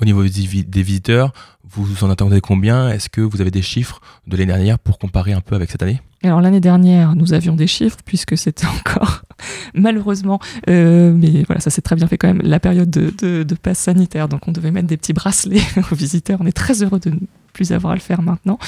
[0.00, 1.32] Au niveau des vi- des visiteurs,
[1.68, 2.88] vous en attendez combien?
[2.90, 5.82] Est-ce que vous avez des chiffres de l'année dernière pour comparer un peu avec cette
[5.82, 6.00] année?
[6.24, 9.22] Alors l'année dernière, nous avions des chiffres puisque c'était encore
[9.74, 13.42] malheureusement, euh, mais voilà, ça s'est très bien fait quand même, la période de, de,
[13.42, 14.28] de passe sanitaire.
[14.28, 16.38] Donc on devait mettre des petits bracelets aux visiteurs.
[16.40, 17.16] On est très heureux de ne
[17.52, 18.58] plus avoir à le faire maintenant.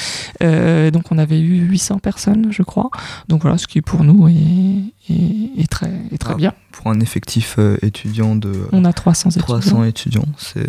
[0.43, 2.91] Euh, donc on avait eu 800 personnes, je crois.
[3.29, 6.53] Donc voilà, ce qui pour nous est, est, est très, est très Ah, bien.
[6.73, 9.45] Pour un effectif euh, étudiant de On a 300 étudiants.
[9.47, 10.69] 300 étudiants, c'est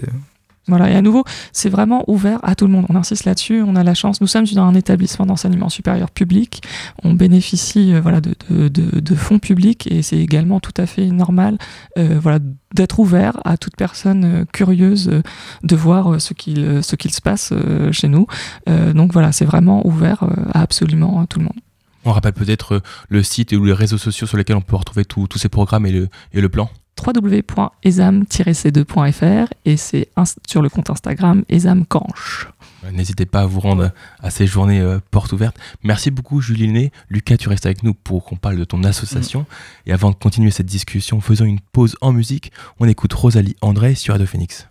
[0.67, 2.85] Voilà, et à nouveau, c'est vraiment ouvert à tout le monde.
[2.89, 4.19] On insiste là-dessus, on a la chance.
[4.19, 6.63] Nous sommes dans un établissement d'enseignement supérieur public.
[7.03, 11.57] On bénéficie euh, voilà, de, fonds publics et c'est également tout à fait normal
[11.97, 12.39] euh, voilà,
[12.73, 15.21] d'être ouvert à toute personne euh, curieuse
[15.63, 17.53] de voir ce qu'il ce qu'il se passe
[17.91, 18.27] chez nous.
[18.67, 20.23] Donc voilà, c'est vraiment ouvert
[20.53, 21.59] à absolument tout le monde.
[22.03, 25.37] On rappelle peut-être le site ou les réseaux sociaux sur lesquels on peut retrouver tous
[25.37, 26.69] ces programmes et le, et le plan?
[27.05, 30.09] www.exam-c2.fr et c'est
[30.47, 32.47] sur le compte Instagram examcanche.
[32.85, 35.57] Euh, N'hésitez pas à vous rendre à ces journées euh, portes ouvertes.
[35.83, 36.91] Merci beaucoup Julie Lenné.
[37.09, 39.45] Lucas, tu restes avec nous pour qu'on parle de ton association.
[39.85, 42.51] Et avant de continuer cette discussion, faisons une pause en musique.
[42.79, 44.67] On écoute Rosalie André sur Radio Phoenix.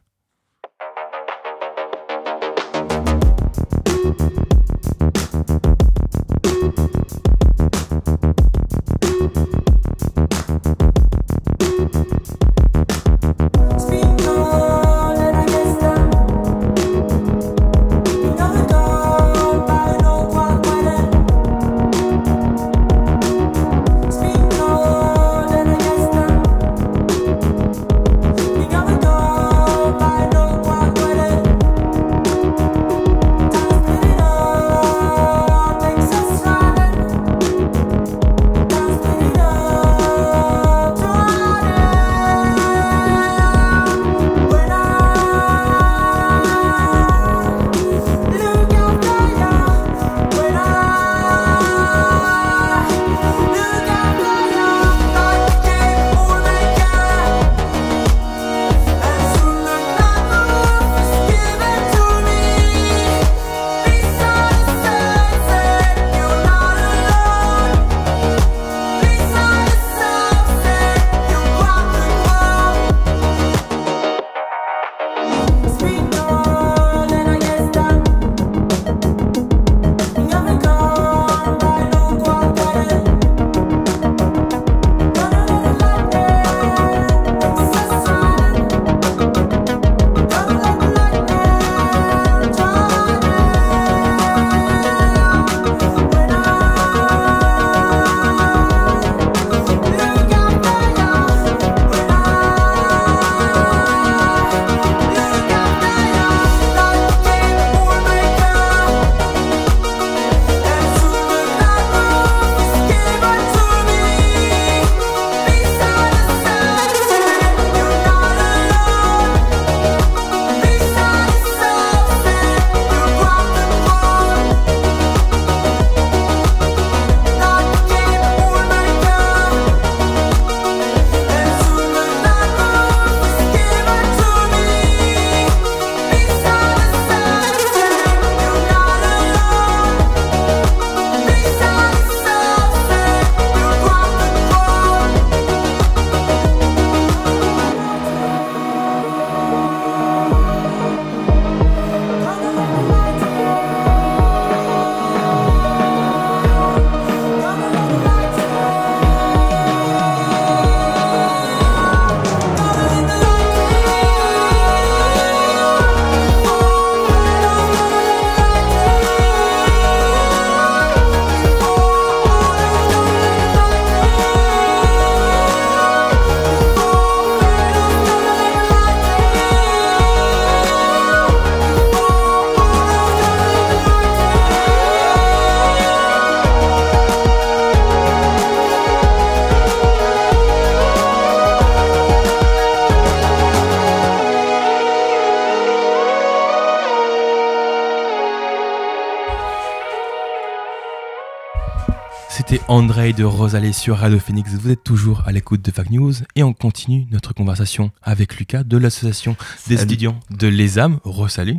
[202.74, 204.50] André de Rosalie sur Radio Phoenix.
[204.50, 208.64] Vous êtes toujours à l'écoute de Fact News et on continue notre conversation avec Lucas
[208.64, 209.36] de l'association
[209.68, 209.92] des Salut.
[209.92, 210.98] étudiants de l'ESAM.
[211.04, 211.58] Resalut.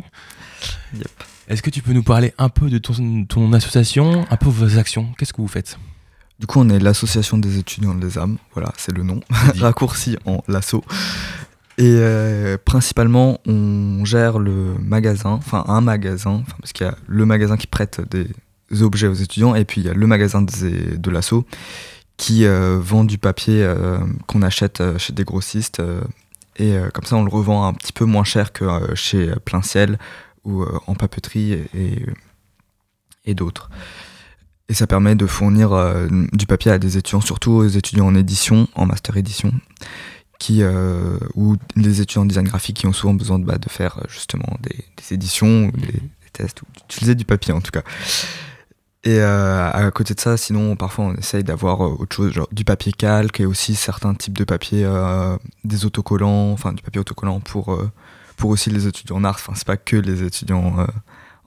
[0.94, 1.08] Yep.
[1.48, 4.76] Est-ce que tu peux nous parler un peu de ton, ton association, un peu vos
[4.76, 5.10] actions?
[5.16, 5.78] Qu'est-ce que vous faites?
[6.38, 8.36] Du coup, on est l'association des étudiants de l'ESAM.
[8.52, 9.20] Voilà, c'est le nom.
[9.58, 10.84] Raccourci en lasso.
[11.78, 17.24] Et euh, principalement, on gère le magasin, enfin un magasin, parce qu'il y a le
[17.24, 18.26] magasin qui prête des
[18.80, 21.44] objets aux étudiants, et puis il y a le magasin de l'asso
[22.16, 25.82] qui euh, vend du papier euh, qu'on achète euh, chez des grossistes.
[26.56, 29.98] et comme ça, on le revend un petit peu moins cher que chez Plein Ciel
[30.44, 32.06] ou en papeterie et,
[33.24, 33.68] et, d'autres.
[34.68, 35.70] Et ça permet de fournir
[36.32, 39.52] du papier à des étudiants, surtout aux étudiants en édition, en master édition,
[40.38, 40.62] qui,
[41.34, 44.84] ou les étudiants en design graphique qui ont souvent besoin de, bah, faire justement des,
[44.96, 47.82] des éditions, ou des, des tests, ou d'utiliser du papier en tout cas.
[49.06, 52.48] Et euh, à côté de ça, sinon, parfois on essaye d'avoir euh, autre chose, genre
[52.50, 57.00] du papier calque et aussi certains types de papier, euh, des autocollants, enfin du papier
[57.00, 57.88] autocollant pour, euh,
[58.36, 59.36] pour aussi les étudiants en art.
[59.38, 60.84] Enfin, c'est pas que les étudiants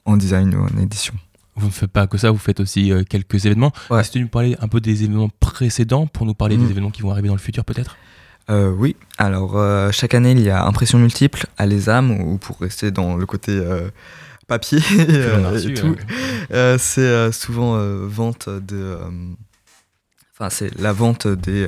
[0.06, 1.12] en design ou en édition.
[1.56, 3.72] Vous ne faites pas que ça, vous faites aussi quelques événements.
[3.90, 4.00] Ouais.
[4.00, 6.64] Est-ce que tu nous parlais un peu des événements précédents pour nous parler Mhm.
[6.64, 7.96] des événements qui vont arriver dans le futur peut-être?
[8.48, 12.58] Euh, oui, alors euh, chaque année il y a impression multiple à l'ESAM, ou pour
[12.58, 13.90] rester dans le côté euh,
[14.50, 15.96] papier et, euh, et tout.
[16.52, 18.98] Euh, c'est euh, souvent vente de.
[20.38, 21.66] Enfin, c'est la vente des,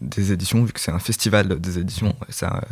[0.00, 2.14] des éditions, vu que c'est un festival des éditions.
[2.28, 2.62] Ça,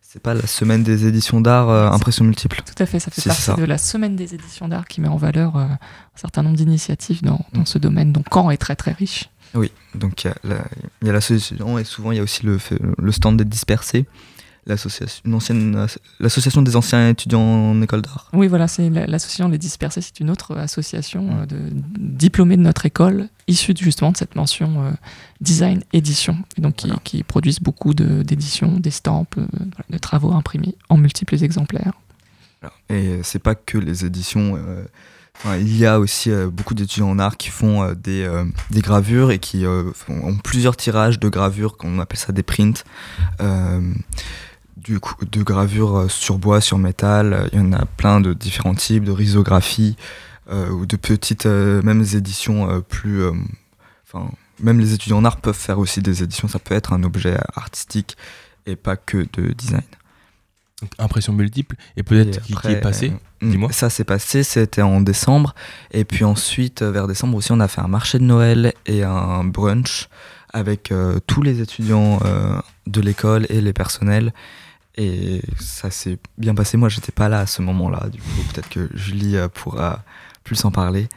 [0.00, 2.62] c'est pas la semaine des éditions d'art, euh, impression multiple.
[2.64, 3.54] Tout à fait, ça fait partie ça.
[3.54, 5.78] de la semaine des éditions d'art qui met en valeur euh, un
[6.16, 8.12] certain nombre d'initiatives dans, dans ce domaine.
[8.12, 9.28] Donc Caen est très très riche.
[9.54, 10.64] Oui, donc il y a la-
[11.02, 12.58] il y a l'association et souvent il y a aussi le,
[12.98, 14.06] le stand des dispersés,
[14.66, 18.28] l'association, euh, des anciens étudiants en école d'art.
[18.32, 21.38] Oui, voilà, c'est la- l'association Les Dispersés, c'est une autre association Mm.
[21.42, 21.58] euh, de
[21.98, 24.90] diplômés de notre école, issue de- justement de cette mention euh,
[25.40, 27.00] design édition, et donc qui, Voilà.
[27.04, 29.46] qui produisent beaucoup de- d'éditions, d'estampes, euh,
[29.90, 31.92] de travaux imprimés en multiples exemplaires.
[32.88, 34.56] Et c'est pas que les éditions.
[34.56, 34.84] euh,
[35.36, 38.44] enfin, il y a aussi euh, beaucoup d'étudiants en art qui font euh, des, euh,
[38.70, 42.42] des gravures et qui euh, font- ont plusieurs tirages de gravures, qu'on appelle ça des
[42.42, 42.82] prints.
[44.76, 47.48] Euh, du coup, de gravures euh, sur bois, sur métal.
[47.52, 49.96] Il y en a plein de différents types, de risographie
[50.50, 53.22] euh, ou de petites, euh, même éditions euh, plus.
[53.22, 53.32] euh,
[54.06, 56.46] Enfin, même les étudiants en art peuvent faire aussi des éditions.
[56.46, 58.16] Ça peut être un objet artistique
[58.66, 59.82] et pas que de design.
[60.80, 63.72] Donc, Impression multiple et peut-être qui, est passé euh, Dis-moi.
[63.72, 65.54] Ça s'est passé, c'était en décembre.
[65.90, 69.02] Et puis ensuite, euh, vers décembre aussi, on a fait un marché de Noël et
[69.02, 70.08] un brunch
[70.52, 72.56] avec euh, tous les étudiants euh,
[72.86, 74.32] de l'école et les personnels.
[74.96, 76.76] Et ça s'est bien passé.
[76.76, 78.08] Moi, j'étais pas là à ce moment-là.
[78.10, 80.02] Du coup, peut-être que Julie euh, pourra
[80.44, 81.08] plus en parler.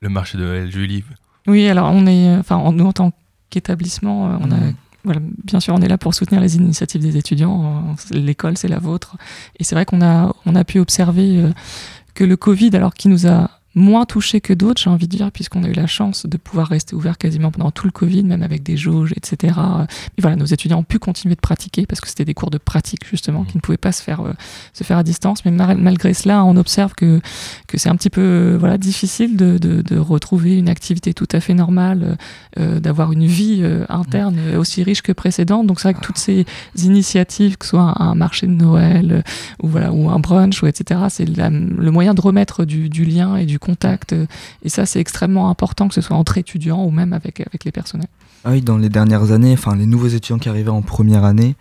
[0.00, 1.04] Le marché de Noël, Julie.
[1.46, 3.12] Oui, alors on est, euh, enfin, en- nous en tant
[3.50, 4.74] qu'établissement, euh, on a Mhm.
[5.04, 7.84] voilà, bien sûr, on est là pour soutenir les initiatives des étudiants.
[8.12, 9.16] Euh, L'école, c'est la vôtre.
[9.58, 11.50] Et c'est vrai qu'on a, on a pu observer euh,
[12.14, 15.30] que le Covid, alors qui nous a moins touché que d'autres, j'ai envie de dire,
[15.30, 18.42] puisqu'on a eu la chance de pouvoir rester ouvert quasiment pendant tout le Covid, même
[18.42, 19.54] avec des jauges, etc.
[19.56, 22.58] Mais voilà, nos étudiants ont pu continuer de pratiquer parce que c'était des cours de
[22.58, 24.32] pratique justement qui ne pouvaient pas se faire euh,
[24.72, 25.44] se faire à distance.
[25.44, 27.20] Mais malgré cela, on observe que
[27.68, 31.28] que c'est un petit peu euh, voilà difficile de, de, de retrouver une activité tout
[31.32, 32.16] à fait normale,
[32.58, 35.66] euh, d'avoir une vie euh, interne aussi riche que précédente.
[35.66, 36.44] Donc c'est vrai que toutes ces
[36.76, 39.22] initiatives, que ce soit un, un marché de Noël
[39.62, 41.02] ou voilà ou un brunch ou etc.
[41.08, 44.12] C'est le moyen de remettre du, du lien et du contact.
[44.12, 44.26] euh,
[44.64, 47.72] Et ça, c'est extrêmement important que ce soit entre étudiants ou même avec avec les
[47.72, 48.08] personnels.
[48.44, 51.54] Ah oui, dans les dernières années, enfin les nouveaux étudiants qui arrivaient en première année,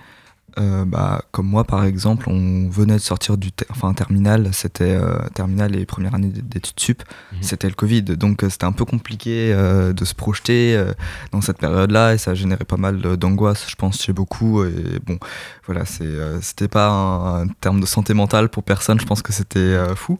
[0.57, 4.95] euh, bah, comme moi par exemple, on venait de sortir du ter- enfin, terminal, c'était
[4.95, 7.37] euh, terminal et première année d'études sup, Mhm.
[7.41, 10.91] c'était le Covid, donc euh, c'était un peu compliqué euh, de se projeter euh,
[11.31, 14.63] dans cette période-là et ça générait pas mal d'angoisse, je pense, chez beaucoup.
[14.63, 14.73] Et
[15.05, 15.19] bon,
[15.67, 19.21] voilà, c'est, euh, c'était pas un, un terme de santé mentale pour personne, je pense
[19.21, 20.17] que c'était euh, fou.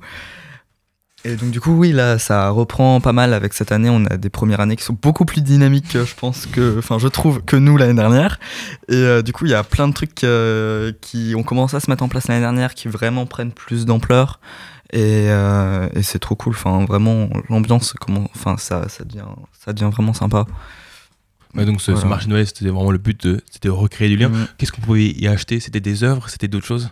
[1.26, 3.90] Et donc du coup, oui, là, ça reprend pas mal avec cette année.
[3.90, 7.08] On a des premières années qui sont beaucoup plus dynamiques, je pense que, enfin, je
[7.08, 8.40] trouve que nous l'année dernière.
[8.88, 11.82] Et euh, du coup, il y a plein de trucs euh, qui ont commencé à
[11.82, 14.40] se mettre en place l'année dernière, qui vraiment prennent plus d'ampleur.
[14.92, 16.54] Et, euh, et c'est trop cool.
[16.54, 19.26] Enfin, vraiment, l'ambiance, comment, enfin, ça, ça devient,
[19.60, 20.46] ça devient vraiment sympa.
[21.54, 24.16] Ouais, donc ce, marché de Noël, c'était vraiment le but, de, c'était de recréer du
[24.16, 24.30] lien.
[24.30, 24.48] Mhm.
[24.58, 25.60] Qu'est-ce qu'on pouvait y acheter?
[25.60, 26.30] C'était des œuvres?
[26.30, 26.90] C'était d'autres choses?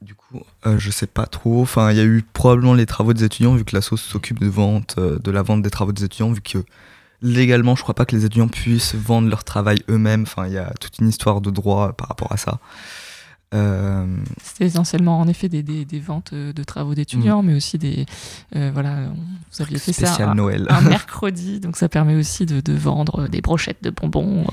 [0.00, 1.62] Du coup, euh, je sais pas trop.
[1.62, 4.38] Enfin, il y a eu probablement les travaux des étudiants, vu que la sauce s'occupe
[4.38, 6.64] de vente, euh, de la vente des travaux des étudiants, vu que
[7.20, 10.22] légalement, je crois pas que les étudiants puissent vendre leur travail eux-mêmes.
[10.22, 12.60] Enfin, il y a toute une histoire de droit par rapport à ça.
[13.54, 14.04] Euh,
[14.42, 18.04] C'était essentiellement en effet des, des, des ventes euh, de travaux d'étudiants, mais aussi des.
[18.56, 19.08] euh, voilà,
[19.52, 20.34] vous aviez fait ça un,
[20.82, 24.44] mercredi, donc ça permet aussi de, de vendre des brochettes de bonbons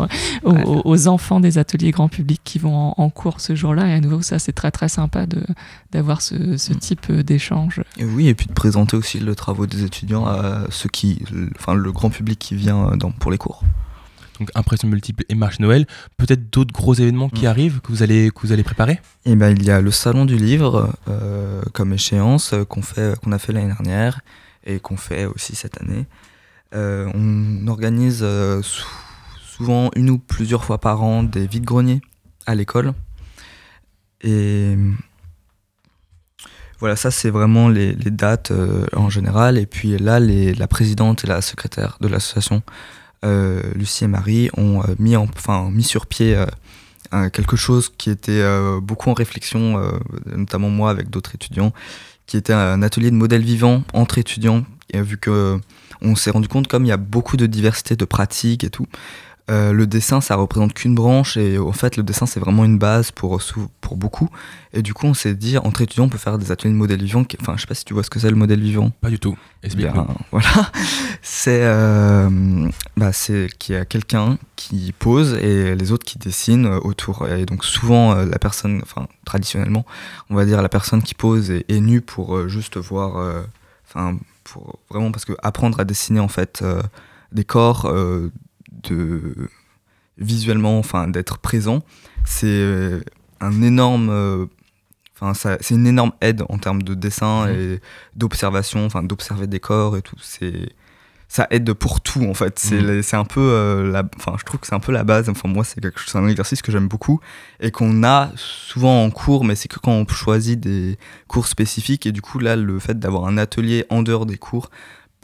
[0.46, 3.86] euh, aux, enfants des ateliers grand public qui vont en, en cours ce jour-là.
[3.88, 5.26] Et à nouveau, ça c'est très très sympa
[5.92, 6.78] d'avoir ce, ce Mm.
[6.78, 7.82] type euh, d'échange.
[8.00, 11.22] Oui, et puis de présenter aussi le travaux des étudiants à ceux qui,
[11.58, 13.64] enfin le grand public qui vient euh, dans, pour les cours.
[14.40, 15.86] Donc impression multiple et marche Noël.
[16.18, 17.48] Peut-être d'autres gros événements qui Mm.
[17.48, 19.00] arrivent que vous allez que vous allez préparer?
[19.26, 23.18] Et ben il y a le salon du livre euh, comme échéance euh, qu'on fait,
[23.22, 24.22] qu'on a fait l'année dernière
[24.66, 26.06] et qu'on fait aussi cette année.
[26.74, 28.88] Euh, on organise euh, sou-
[29.46, 32.02] souvent une ou plusieurs fois par an des vides-greniers
[32.46, 32.94] à l'école.
[34.22, 34.76] Et
[36.80, 39.58] voilà, ça c'est vraiment les, les dates euh, en général.
[39.58, 42.62] Et puis là, les, la présidente et la secrétaire de l'association,
[43.76, 44.96] Lucie et Marie, ont euh,
[45.72, 46.38] mis, sur pied
[47.14, 49.92] euh, quelque chose qui était euh, beaucoup en réflexion, euh,
[50.26, 51.72] notamment moi avec d'autres étudiants,
[52.26, 54.66] qui était un atelier de modèle vivant entre étudiants.
[54.92, 55.60] Et vu que
[56.02, 58.88] on s'est rendu compte, comme il y a beaucoup de diversité de pratiques et tout,
[59.52, 62.80] euh, le dessin ça représente qu'une branche et en fait le dessin c'est vraiment une
[62.80, 64.28] base pour, sou- pour beaucoup.
[64.74, 67.04] Et du coup on s'est dit entre étudiants on peut faire des ateliers de modèle
[67.04, 67.24] vivant.
[67.24, 68.90] qui- Enfin je sais pas si tu vois ce que c'est le modèle vivant.
[69.02, 69.38] Pas du tout.
[69.62, 69.94] Explique-nous.
[70.04, 70.72] Bien, voilà.
[71.22, 76.66] C'est euh, bah, c'est qu'il y a quelqu'un qui pose et les autres qui dessinent
[76.66, 77.28] euh, autour.
[77.28, 79.86] Et donc souvent euh, la personne, enfin traditionnellement,
[80.30, 83.42] on va dire la personne qui pose est, est nue pour euh, juste voir, euh,
[83.88, 86.82] enfin pour vraiment parce que apprendre à dessiner en fait euh,
[87.32, 88.32] des corps euh,
[88.90, 89.50] de
[90.18, 91.84] visuellement, enfin d'être présent,
[92.26, 93.02] c'est euh,
[93.42, 94.46] un énorme euh,
[95.18, 97.54] Enfin, c'est une énorme aide en termes de dessin Mhm.
[97.56, 97.80] et
[98.18, 100.18] d'observation, enfin d'observer des corps et tout.
[100.22, 100.68] C'est
[101.30, 102.60] ça aide pour tout en fait.
[102.60, 103.02] C'est Mhm.
[103.14, 105.30] un peu euh, la, enfin je trouve que c'est un peu la base.
[105.30, 107.22] Enfin moi c'est quelque chose, c'est un exercice que j'aime beaucoup
[107.62, 110.98] et qu'on a souvent en cours, mais c'est que quand on choisit des
[111.30, 114.70] cours spécifiques et du coup là le fait d'avoir un atelier en dehors des cours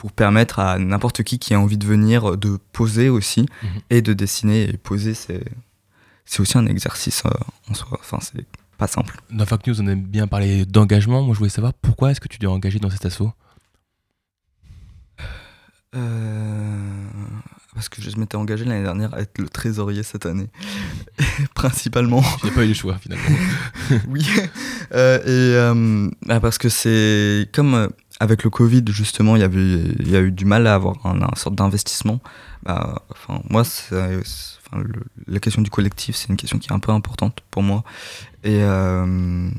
[0.01, 3.69] pour permettre à n'importe qui qui a envie de venir de poser aussi Mhm.
[3.91, 5.43] et de dessiner et poser c'est
[6.25, 7.29] c'est aussi un exercice euh,
[7.69, 7.99] en soi.
[8.01, 8.47] Enfin c'est
[8.79, 9.21] pas simple.
[9.29, 11.21] Dans Fact News, on aime bien parler d'engagement.
[11.21, 13.31] Moi, je voulais savoir pourquoi est-ce que tu t'es engagé dans cet assaut?
[15.95, 17.05] Euh,
[17.75, 20.47] Parce que je m'étais engagé l'année dernière à être le trésorier cette année.
[21.53, 22.23] Principalement.
[22.43, 23.37] N'as pas eu le choix finalement.
[24.07, 24.25] oui.
[24.93, 27.87] Euh, et euh, bah, parce que c'est comme euh,
[28.21, 30.95] avec le Covid, justement, il y, avait, il y a eu du mal à avoir
[31.05, 32.19] un, un sorte d'investissement.
[32.63, 36.91] Bah, enfin, moi, le- la question du collectif, c'est une question qui est un peu
[36.91, 37.83] importante pour moi.
[38.43, 39.49] Et euh,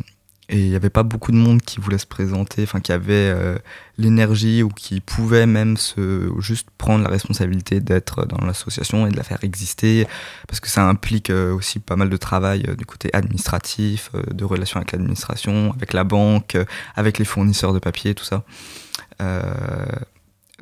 [0.53, 3.33] et il n'y avait pas beaucoup de monde qui voulait se présenter, enfin qui avait
[3.35, 3.57] euh,
[3.97, 9.17] l'énergie ou qui pouvait même se juste prendre la responsabilité d'être dans l'association et de
[9.17, 10.07] la faire exister,
[10.47, 14.45] parce que ça implique euh, aussi pas mal de travail euh, du côté administratif, de
[14.45, 16.59] relations avec l'administration, avec la banque,
[16.97, 18.45] avec les fournisseurs de papier, tout ça.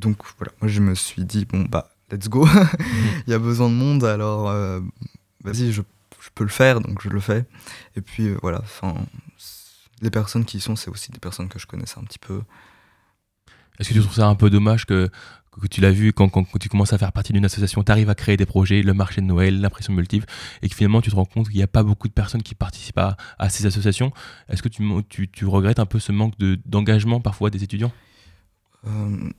[0.00, 2.46] Donc voilà, moi je me suis dit bon bah let's go,
[3.26, 4.44] il y a besoin de monde, alors
[5.42, 5.82] vas-y je,
[6.20, 7.44] je peux le faire, donc je le fais.
[7.96, 8.94] Et puis voilà, enfin
[10.00, 12.42] les personnes qui y sont, c'est aussi des personnes que je connaissais un petit peu.
[13.78, 15.08] Est-ce que tu trouves ça un peu dommage que,
[15.60, 17.90] que tu l'as vu quand, quand, quand tu commences à faire partie d'une association, tu
[17.90, 20.26] arrives à créer des projets, le marché de Noël, l'impression multiple,
[20.62, 22.54] et que finalement tu te rends compte qu'il n'y a pas beaucoup de personnes qui
[22.54, 24.12] participent à, à ces associations
[24.48, 27.92] Est-ce que tu, tu, tu regrettes un peu ce manque de- d'engagement parfois des étudiants?
[28.86, 29.30] Euh,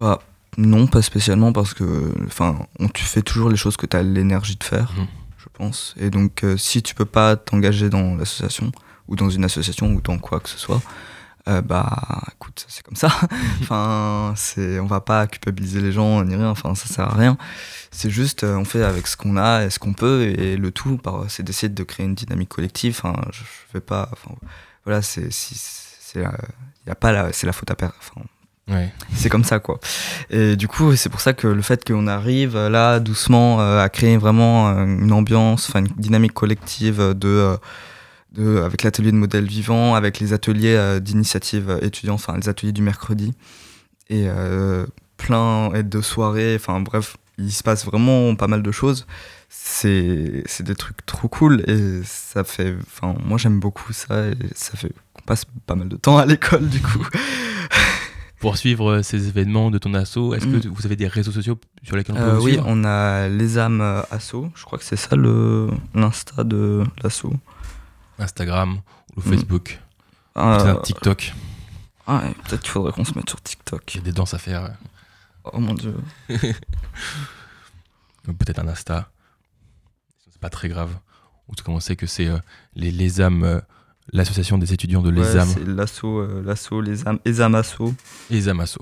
[0.00, 0.20] bah
[0.58, 4.02] non, pas spécialement parce que enfin, on tu fais toujours les choses que tu as
[4.02, 5.06] l'énergie de faire, Mhm.
[5.46, 5.94] Je pense.
[5.98, 8.72] Et donc euh, si tu peux pas t'engager dans l'association
[9.08, 10.82] ou dans une association ou dans quoi que ce soit,
[11.48, 13.08] euh, bah écoute, c'est comme ça.
[13.60, 17.38] enfin, c'est on va pas culpabiliser les gens ni rien, enfin ça sert à rien.
[17.90, 20.70] C'est juste euh, on fait avec ce qu'on a et ce qu'on peut et le
[20.72, 22.96] tout par- c'est d'essayer de créer une dynamique collective.
[22.98, 24.34] Enfin, je, je vais pas enfin
[24.84, 26.20] voilà, c'est si c'est
[26.86, 27.98] y a pas la c'est la faute à personne.
[28.00, 28.22] Enfin,
[29.14, 29.78] C'est comme ça quoi.
[30.30, 33.80] Et du coup, c'est pour ça que le fait qu'on arrive euh, là doucement euh,
[33.80, 37.56] à créer vraiment euh, une ambiance, une dynamique collective de,
[38.32, 42.82] de avec l'atelier de modèle vivant, avec les ateliers d'initiative étudiante, enfin les ateliers du
[42.82, 43.32] mercredi
[44.10, 44.28] et
[45.16, 49.06] plein de soirées, enfin bref, il se passe vraiment pas mal de choses.
[49.48, 54.34] C'est c'est des trucs trop cool et ça fait enfin moi j'aime beaucoup ça et
[54.54, 57.06] ça fait qu'on passe pas mal de temps à l'école du coup.
[58.40, 60.60] Pour suivre euh, ces événements de ton asso, est-ce Mm.
[60.60, 62.66] que vous avez des réseaux sociaux sur lesquels on peut Euh, vous oui, suivre?
[62.68, 64.50] on a les âmes euh, asso.
[64.54, 67.32] Je crois que c'est ça l'insta de l'asso.
[68.18, 68.80] Instagram
[69.16, 69.22] ou Mm.
[69.22, 69.80] Facebook,
[70.36, 71.34] Euh, peut-être un TikTok,
[72.06, 73.94] ah, ouais, peut-être qu'il faudrait qu'on se mette sur il TikTok.
[73.94, 74.70] y a des danses à faire,
[75.44, 75.94] Oh mon dieu.
[78.24, 79.08] peut-être un Insta.
[80.30, 80.90] C'est pas très grave.
[81.48, 82.38] En tout cas, on sait que c'est euh,
[82.74, 83.60] les, les âmes, euh,
[84.12, 87.94] l'association des étudiants de Ouais, l'ESAM c'est l'assaut, euh, l'assaut, les âmes, Esamasso.
[88.30, 88.80] et ESAM-ASSO.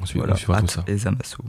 [0.00, 0.84] On, suit, Voilà, on suivra tout ça.
[0.86, 1.42] Esamasso.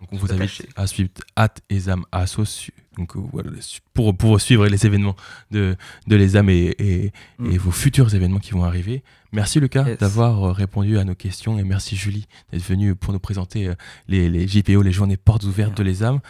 [0.00, 3.50] Donc on vous invite à suivre at ESAM Asso su- donc, euh, voilà,
[3.94, 5.16] pour, pour suivre les événements
[5.50, 7.52] de, de l'ESAM et, et, Mm.
[7.52, 9.02] et vos futurs événements qui vont arriver.
[9.32, 9.98] Merci Lucas Yes.
[9.98, 13.72] d'avoir euh, répondu à nos questions et merci Julie d'être venue pour nous présenter
[14.08, 16.20] les, les JPO, les journées portes ouvertes de l'ESAM.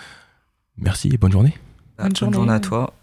[0.77, 1.55] Merci et bonne journée.
[1.99, 2.35] Bonne bonne journée.
[2.35, 2.95] journée à toi.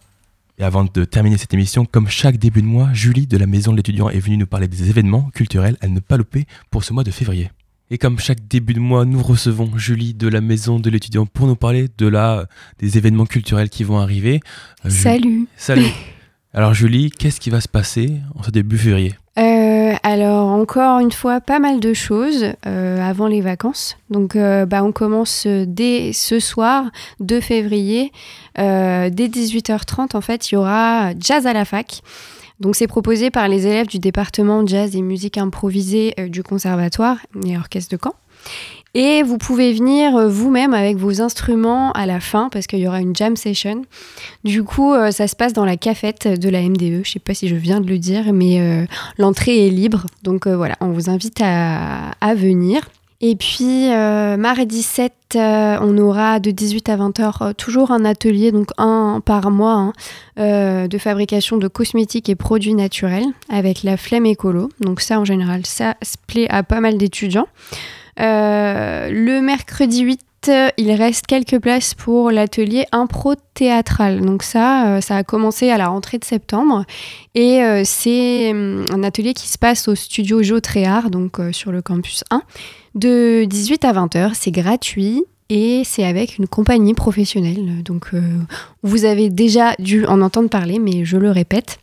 [0.60, 3.72] Et avant de terminer cette émission, comme chaque début de mois, Julie de la Maison
[3.72, 6.92] de l'étudiant est venue nous parler des événements culturels à ne pas louper pour ce
[6.92, 7.50] mois de février.
[7.92, 11.48] Et comme chaque début de mois, nous recevons Julie de la Maison de l'étudiant pour
[11.48, 12.46] nous parler de la,
[12.78, 14.42] des événements culturels qui vont arriver.
[14.86, 15.48] Euh, Salut.
[15.56, 15.88] Salut.
[16.54, 19.16] Alors Julie, qu'est-ce qui va se passer en ce début février?
[19.38, 19.69] Euh,
[20.04, 23.98] alors encore une fois, pas mal de choses euh, avant les vacances.
[24.10, 26.86] Donc euh, bah, on commence dès ce soir,
[27.20, 28.12] 2 février,
[28.58, 32.02] euh, dès 18h30 en fait, il y aura Jazz à la fac.
[32.60, 37.18] Donc c'est proposé par les élèves du département jazz et musique improvisée euh, du conservatoire
[37.46, 38.14] et orchestre de Caen.
[38.96, 42.88] Et vous pouvez venir euh, vous-même avec vos instruments à la fin parce qu'il y
[42.88, 43.84] aura une jam session.
[44.44, 47.02] Du coup, euh, ça se passe dans la cafette de la MDE.
[47.04, 48.86] Je sais pas si je viens de le dire, mais euh,
[49.18, 50.06] l'entrée est libre.
[50.24, 52.90] Donc voilà, on vous invite à, venir.
[53.22, 58.04] Et puis, mardi 7, euh, on aura de 18 à 20 heures euh, toujours un
[58.04, 59.94] atelier, donc un par mois,
[60.38, 64.70] hein, de fabrication de cosmétiques et produits naturels avec la flemme écolo.
[64.80, 67.48] Donc ça, en général, ça se plaît à pas mal d'étudiants.
[68.20, 74.22] Euh, le mercredi 8, euh, il reste quelques places pour l'atelier impro théâtral.
[74.22, 76.86] Donc ça, euh, ça a commencé à la rentrée de septembre
[77.36, 81.82] et c'est hum, un atelier qui se passe au studio Jo Tréhard, donc sur le
[81.82, 82.42] campus 1,
[82.96, 84.32] de 18 à 20 heures.
[84.34, 87.84] C'est gratuit et c'est avec une compagnie professionnelle.
[87.84, 88.12] Donc
[88.84, 91.80] vous avez déjà dû en entendre parler, mais je le répète.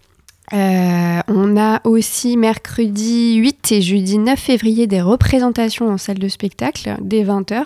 [0.53, 6.29] Euh, on a aussi mercredi 8 et jeudi 9 février des représentations en salle de
[6.29, 7.65] spectacle dès 20h.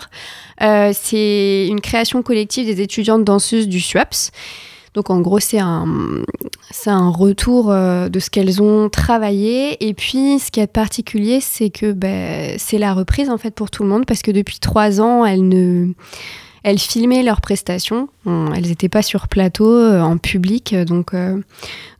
[0.61, 4.31] Euh, c'est une création collective des étudiantes danseuses du SUAPS.
[4.93, 5.85] Donc en gros, c'est un,
[6.69, 9.87] c'est un retour euh, de ce qu'elles ont travaillé.
[9.87, 13.71] Et puis, ce qui est particulier, c'est que ben, c'est la reprise en fait pour
[13.71, 15.93] tout le monde parce que depuis trois ans, elles ne
[16.63, 18.07] elles filmaient leurs prestations.
[18.25, 20.75] Elles n'étaient pas sur plateau, euh, en public.
[20.75, 21.41] Donc, euh,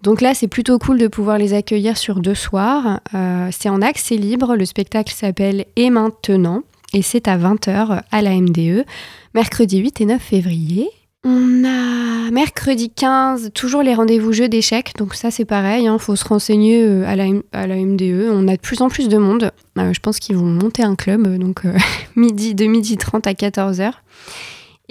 [0.04, 3.00] donc là, c'est plutôt cool de pouvoir les accueillir sur deux soirs.
[3.14, 4.56] Euh, c'est en accès libre.
[4.56, 6.64] Le spectacle s'appelle Et maintenant?
[6.94, 8.86] Et c'est à 20h à la MDE,
[9.34, 10.90] mercredi 8 et 9 février.
[11.24, 14.94] On a mercredi 15, toujours les rendez-vous jeux d'échecs.
[14.98, 18.32] Donc ça, c'est pareil, il faut se renseigner euh, à la, MDE.
[18.32, 19.52] On a de plus en plus de monde.
[19.78, 21.62] Euh, je pense qu'ils vont monter un club, euh, donc
[22.16, 23.92] midi, de midi 30 à 14h.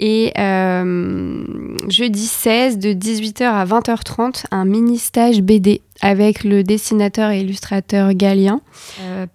[0.03, 0.31] Et
[1.89, 8.61] jeudi 16, de 18h à 20h30, un mini-stage BD avec le dessinateur et illustrateur Galien.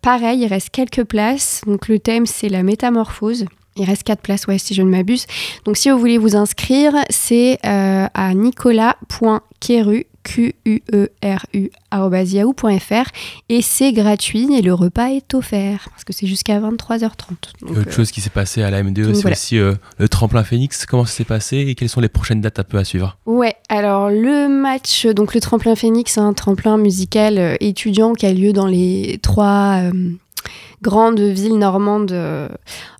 [0.03, 1.61] Pareil, il reste quelques places.
[1.69, 3.47] Donc le thème, c'est la métamorphose.
[3.77, 5.27] Il reste quatre places, ouais, si je ne m'abuse.
[5.65, 13.11] Donc si vous voulez vous inscrire, c'est euh, à nicolas.queru, Q-U-E-R-U, yahoo.fr
[13.49, 17.11] et c'est gratuit et le repas est offert parce que c'est jusqu'à 23h30.
[17.63, 19.37] Donc, Autre euh, chose qui s'est passé à la MDE, c'est voilà.
[19.37, 20.85] aussi euh, le tremplin Phoenix.
[20.85, 23.19] Comment ça s'est passé et quelles sont les prochaines dates un peu à suivre?
[23.25, 28.33] Ouais, alors le match, donc le tremplin Phoenix, un tremplin musical euh, étudiant qui a
[28.33, 29.91] lieu dans les trois
[30.83, 32.49] grandes villes normandes, euh,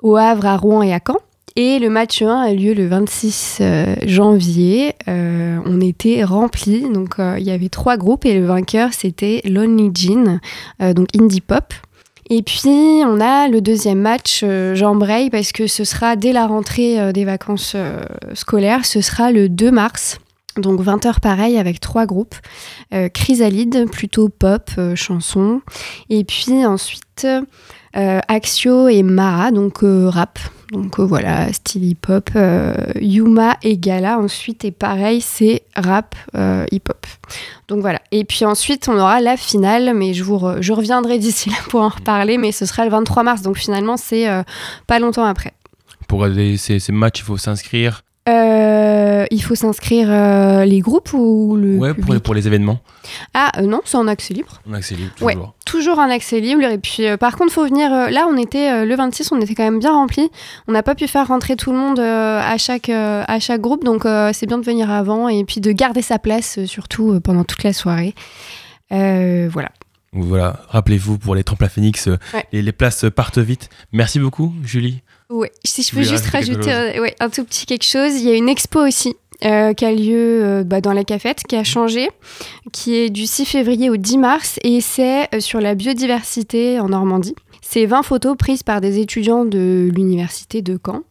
[0.03, 1.19] au Havre, à Rouen et à Caen.
[1.59, 4.95] Et le match 1 a lieu le 26 euh, janvier.
[5.09, 9.91] Euh, on était remplis, donc il y avait trois groupes et le vainqueur c'était Lonely
[9.95, 10.39] Jean,
[10.95, 11.73] donc indie pop.
[12.29, 14.45] Et puis on a le deuxième match,
[14.75, 17.75] j'embraye parce que ce sera dès la rentrée des vacances
[18.35, 20.19] scolaires, ce sera le 2 mars.
[20.57, 22.35] Donc 20h pareil avec trois groupes.
[22.95, 25.61] Euh, Chrysalide, plutôt pop, euh, chanson.
[26.09, 27.27] Et puis ensuite
[27.97, 30.39] euh, Axio et Mara, donc rap.
[30.73, 32.31] Donc voilà, style hip-hop.
[33.01, 34.65] Yuma et Gala ensuite.
[34.65, 36.15] Et pareil, c'est rap
[36.73, 37.07] hip-hop.
[37.69, 38.01] Donc voilà.
[38.11, 41.57] Et puis ensuite, on aura la finale, mais je, vous re- je reviendrai d'ici là
[41.69, 42.37] pour en reparler.
[42.37, 43.43] Mais ce sera le 23 mars.
[43.43, 44.27] Donc finalement, c'est
[44.87, 45.53] pas longtemps après.
[46.09, 46.27] Pour
[46.59, 48.03] ces, ces matchs, il faut s'inscrire.
[48.29, 48.96] Euh,
[49.31, 52.23] il faut s'inscrire euh, les groupes ou le Ouais, pour, public?
[52.23, 52.81] pour les événements.
[53.35, 54.61] Ah euh, non, c'est en accès libre.
[54.69, 55.55] En accès libre, Ouais, toujours.
[55.65, 56.63] toujours en accès libre.
[56.65, 57.93] Et puis euh, par contre, faut venir.
[57.93, 60.29] euh, là, on était euh, le 26, on était quand même bien rempli.
[60.69, 63.61] On n'a pas pu faire rentrer tout le monde euh, à chaque euh, à chaque
[63.61, 66.67] groupe, donc euh, c'est bien de venir avant et puis de garder sa place euh,
[66.67, 68.15] surtout euh, pendant toute la soirée.
[68.93, 69.71] Euh, voilà.
[70.13, 72.47] Voilà, rappelez-vous pour les tremplins Phoenix, euh, Ouais.
[72.53, 73.69] les, les places partent vite.
[73.93, 75.03] Merci beaucoup, Julie.
[75.29, 78.35] Ouais, si je peux juste rajouter ouais, un tout petit quelque chose, il y a
[78.35, 82.09] une expo aussi euh, qui a lieu euh, bah, dans la cafette, qui a changé,
[82.73, 86.89] qui est du 6 février au 10 mars et c'est euh, sur la biodiversité en
[86.89, 87.35] Normandie.
[87.61, 91.03] C'est 20 photos prises par des étudiants de l'université de Caen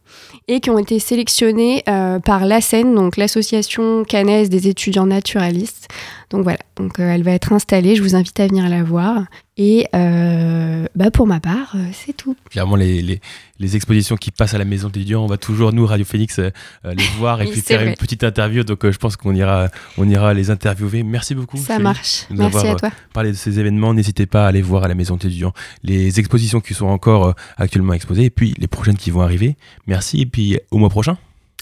[0.47, 1.83] et qui ont été sélectionnées
[2.23, 5.89] par l'ASEN, donc l'association canaise des étudiants naturalistes.
[6.29, 9.25] Donc voilà, donc elle va être installée, je vous invite à venir la voir.
[9.57, 12.35] Et euh, bah pour ma part, euh, c'est tout.
[12.49, 13.21] Clairement, les, les,
[13.59, 16.49] les expositions qui passent à la maison d'étudiants, on va toujours, nous, Radio Phoenix, euh,
[16.83, 18.63] les voir et puis faire une petite interview.
[18.63, 21.03] Donc, je pense qu'on ira, on ira les interviewer.
[21.03, 21.57] Merci beaucoup.
[21.57, 22.25] Ça marche.
[22.29, 22.89] de Merci avoir, à toi.
[23.13, 23.93] parlé de ces événements.
[23.93, 25.53] N'hésitez pas à aller voir à la maison d'étudiants
[25.83, 29.55] les expositions qui sont encore actuellement exposées et puis les prochaines qui vont arriver.
[29.87, 31.17] Merci et puis au mois prochain.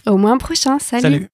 [0.08, 0.80] Au mois prochain.
[0.80, 1.02] Salut.
[1.02, 1.28] Salut.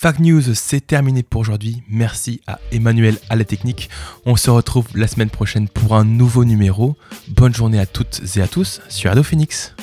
[0.00, 1.82] Fact News, c'est terminé pour aujourd'hui.
[1.88, 3.90] Merci à Emmanuel à la technique.
[4.26, 6.96] On se retrouve la semaine prochaine pour un nouveau numéro.
[7.26, 9.74] Bonne journée à toutes et à tous sur Radio Phoenix.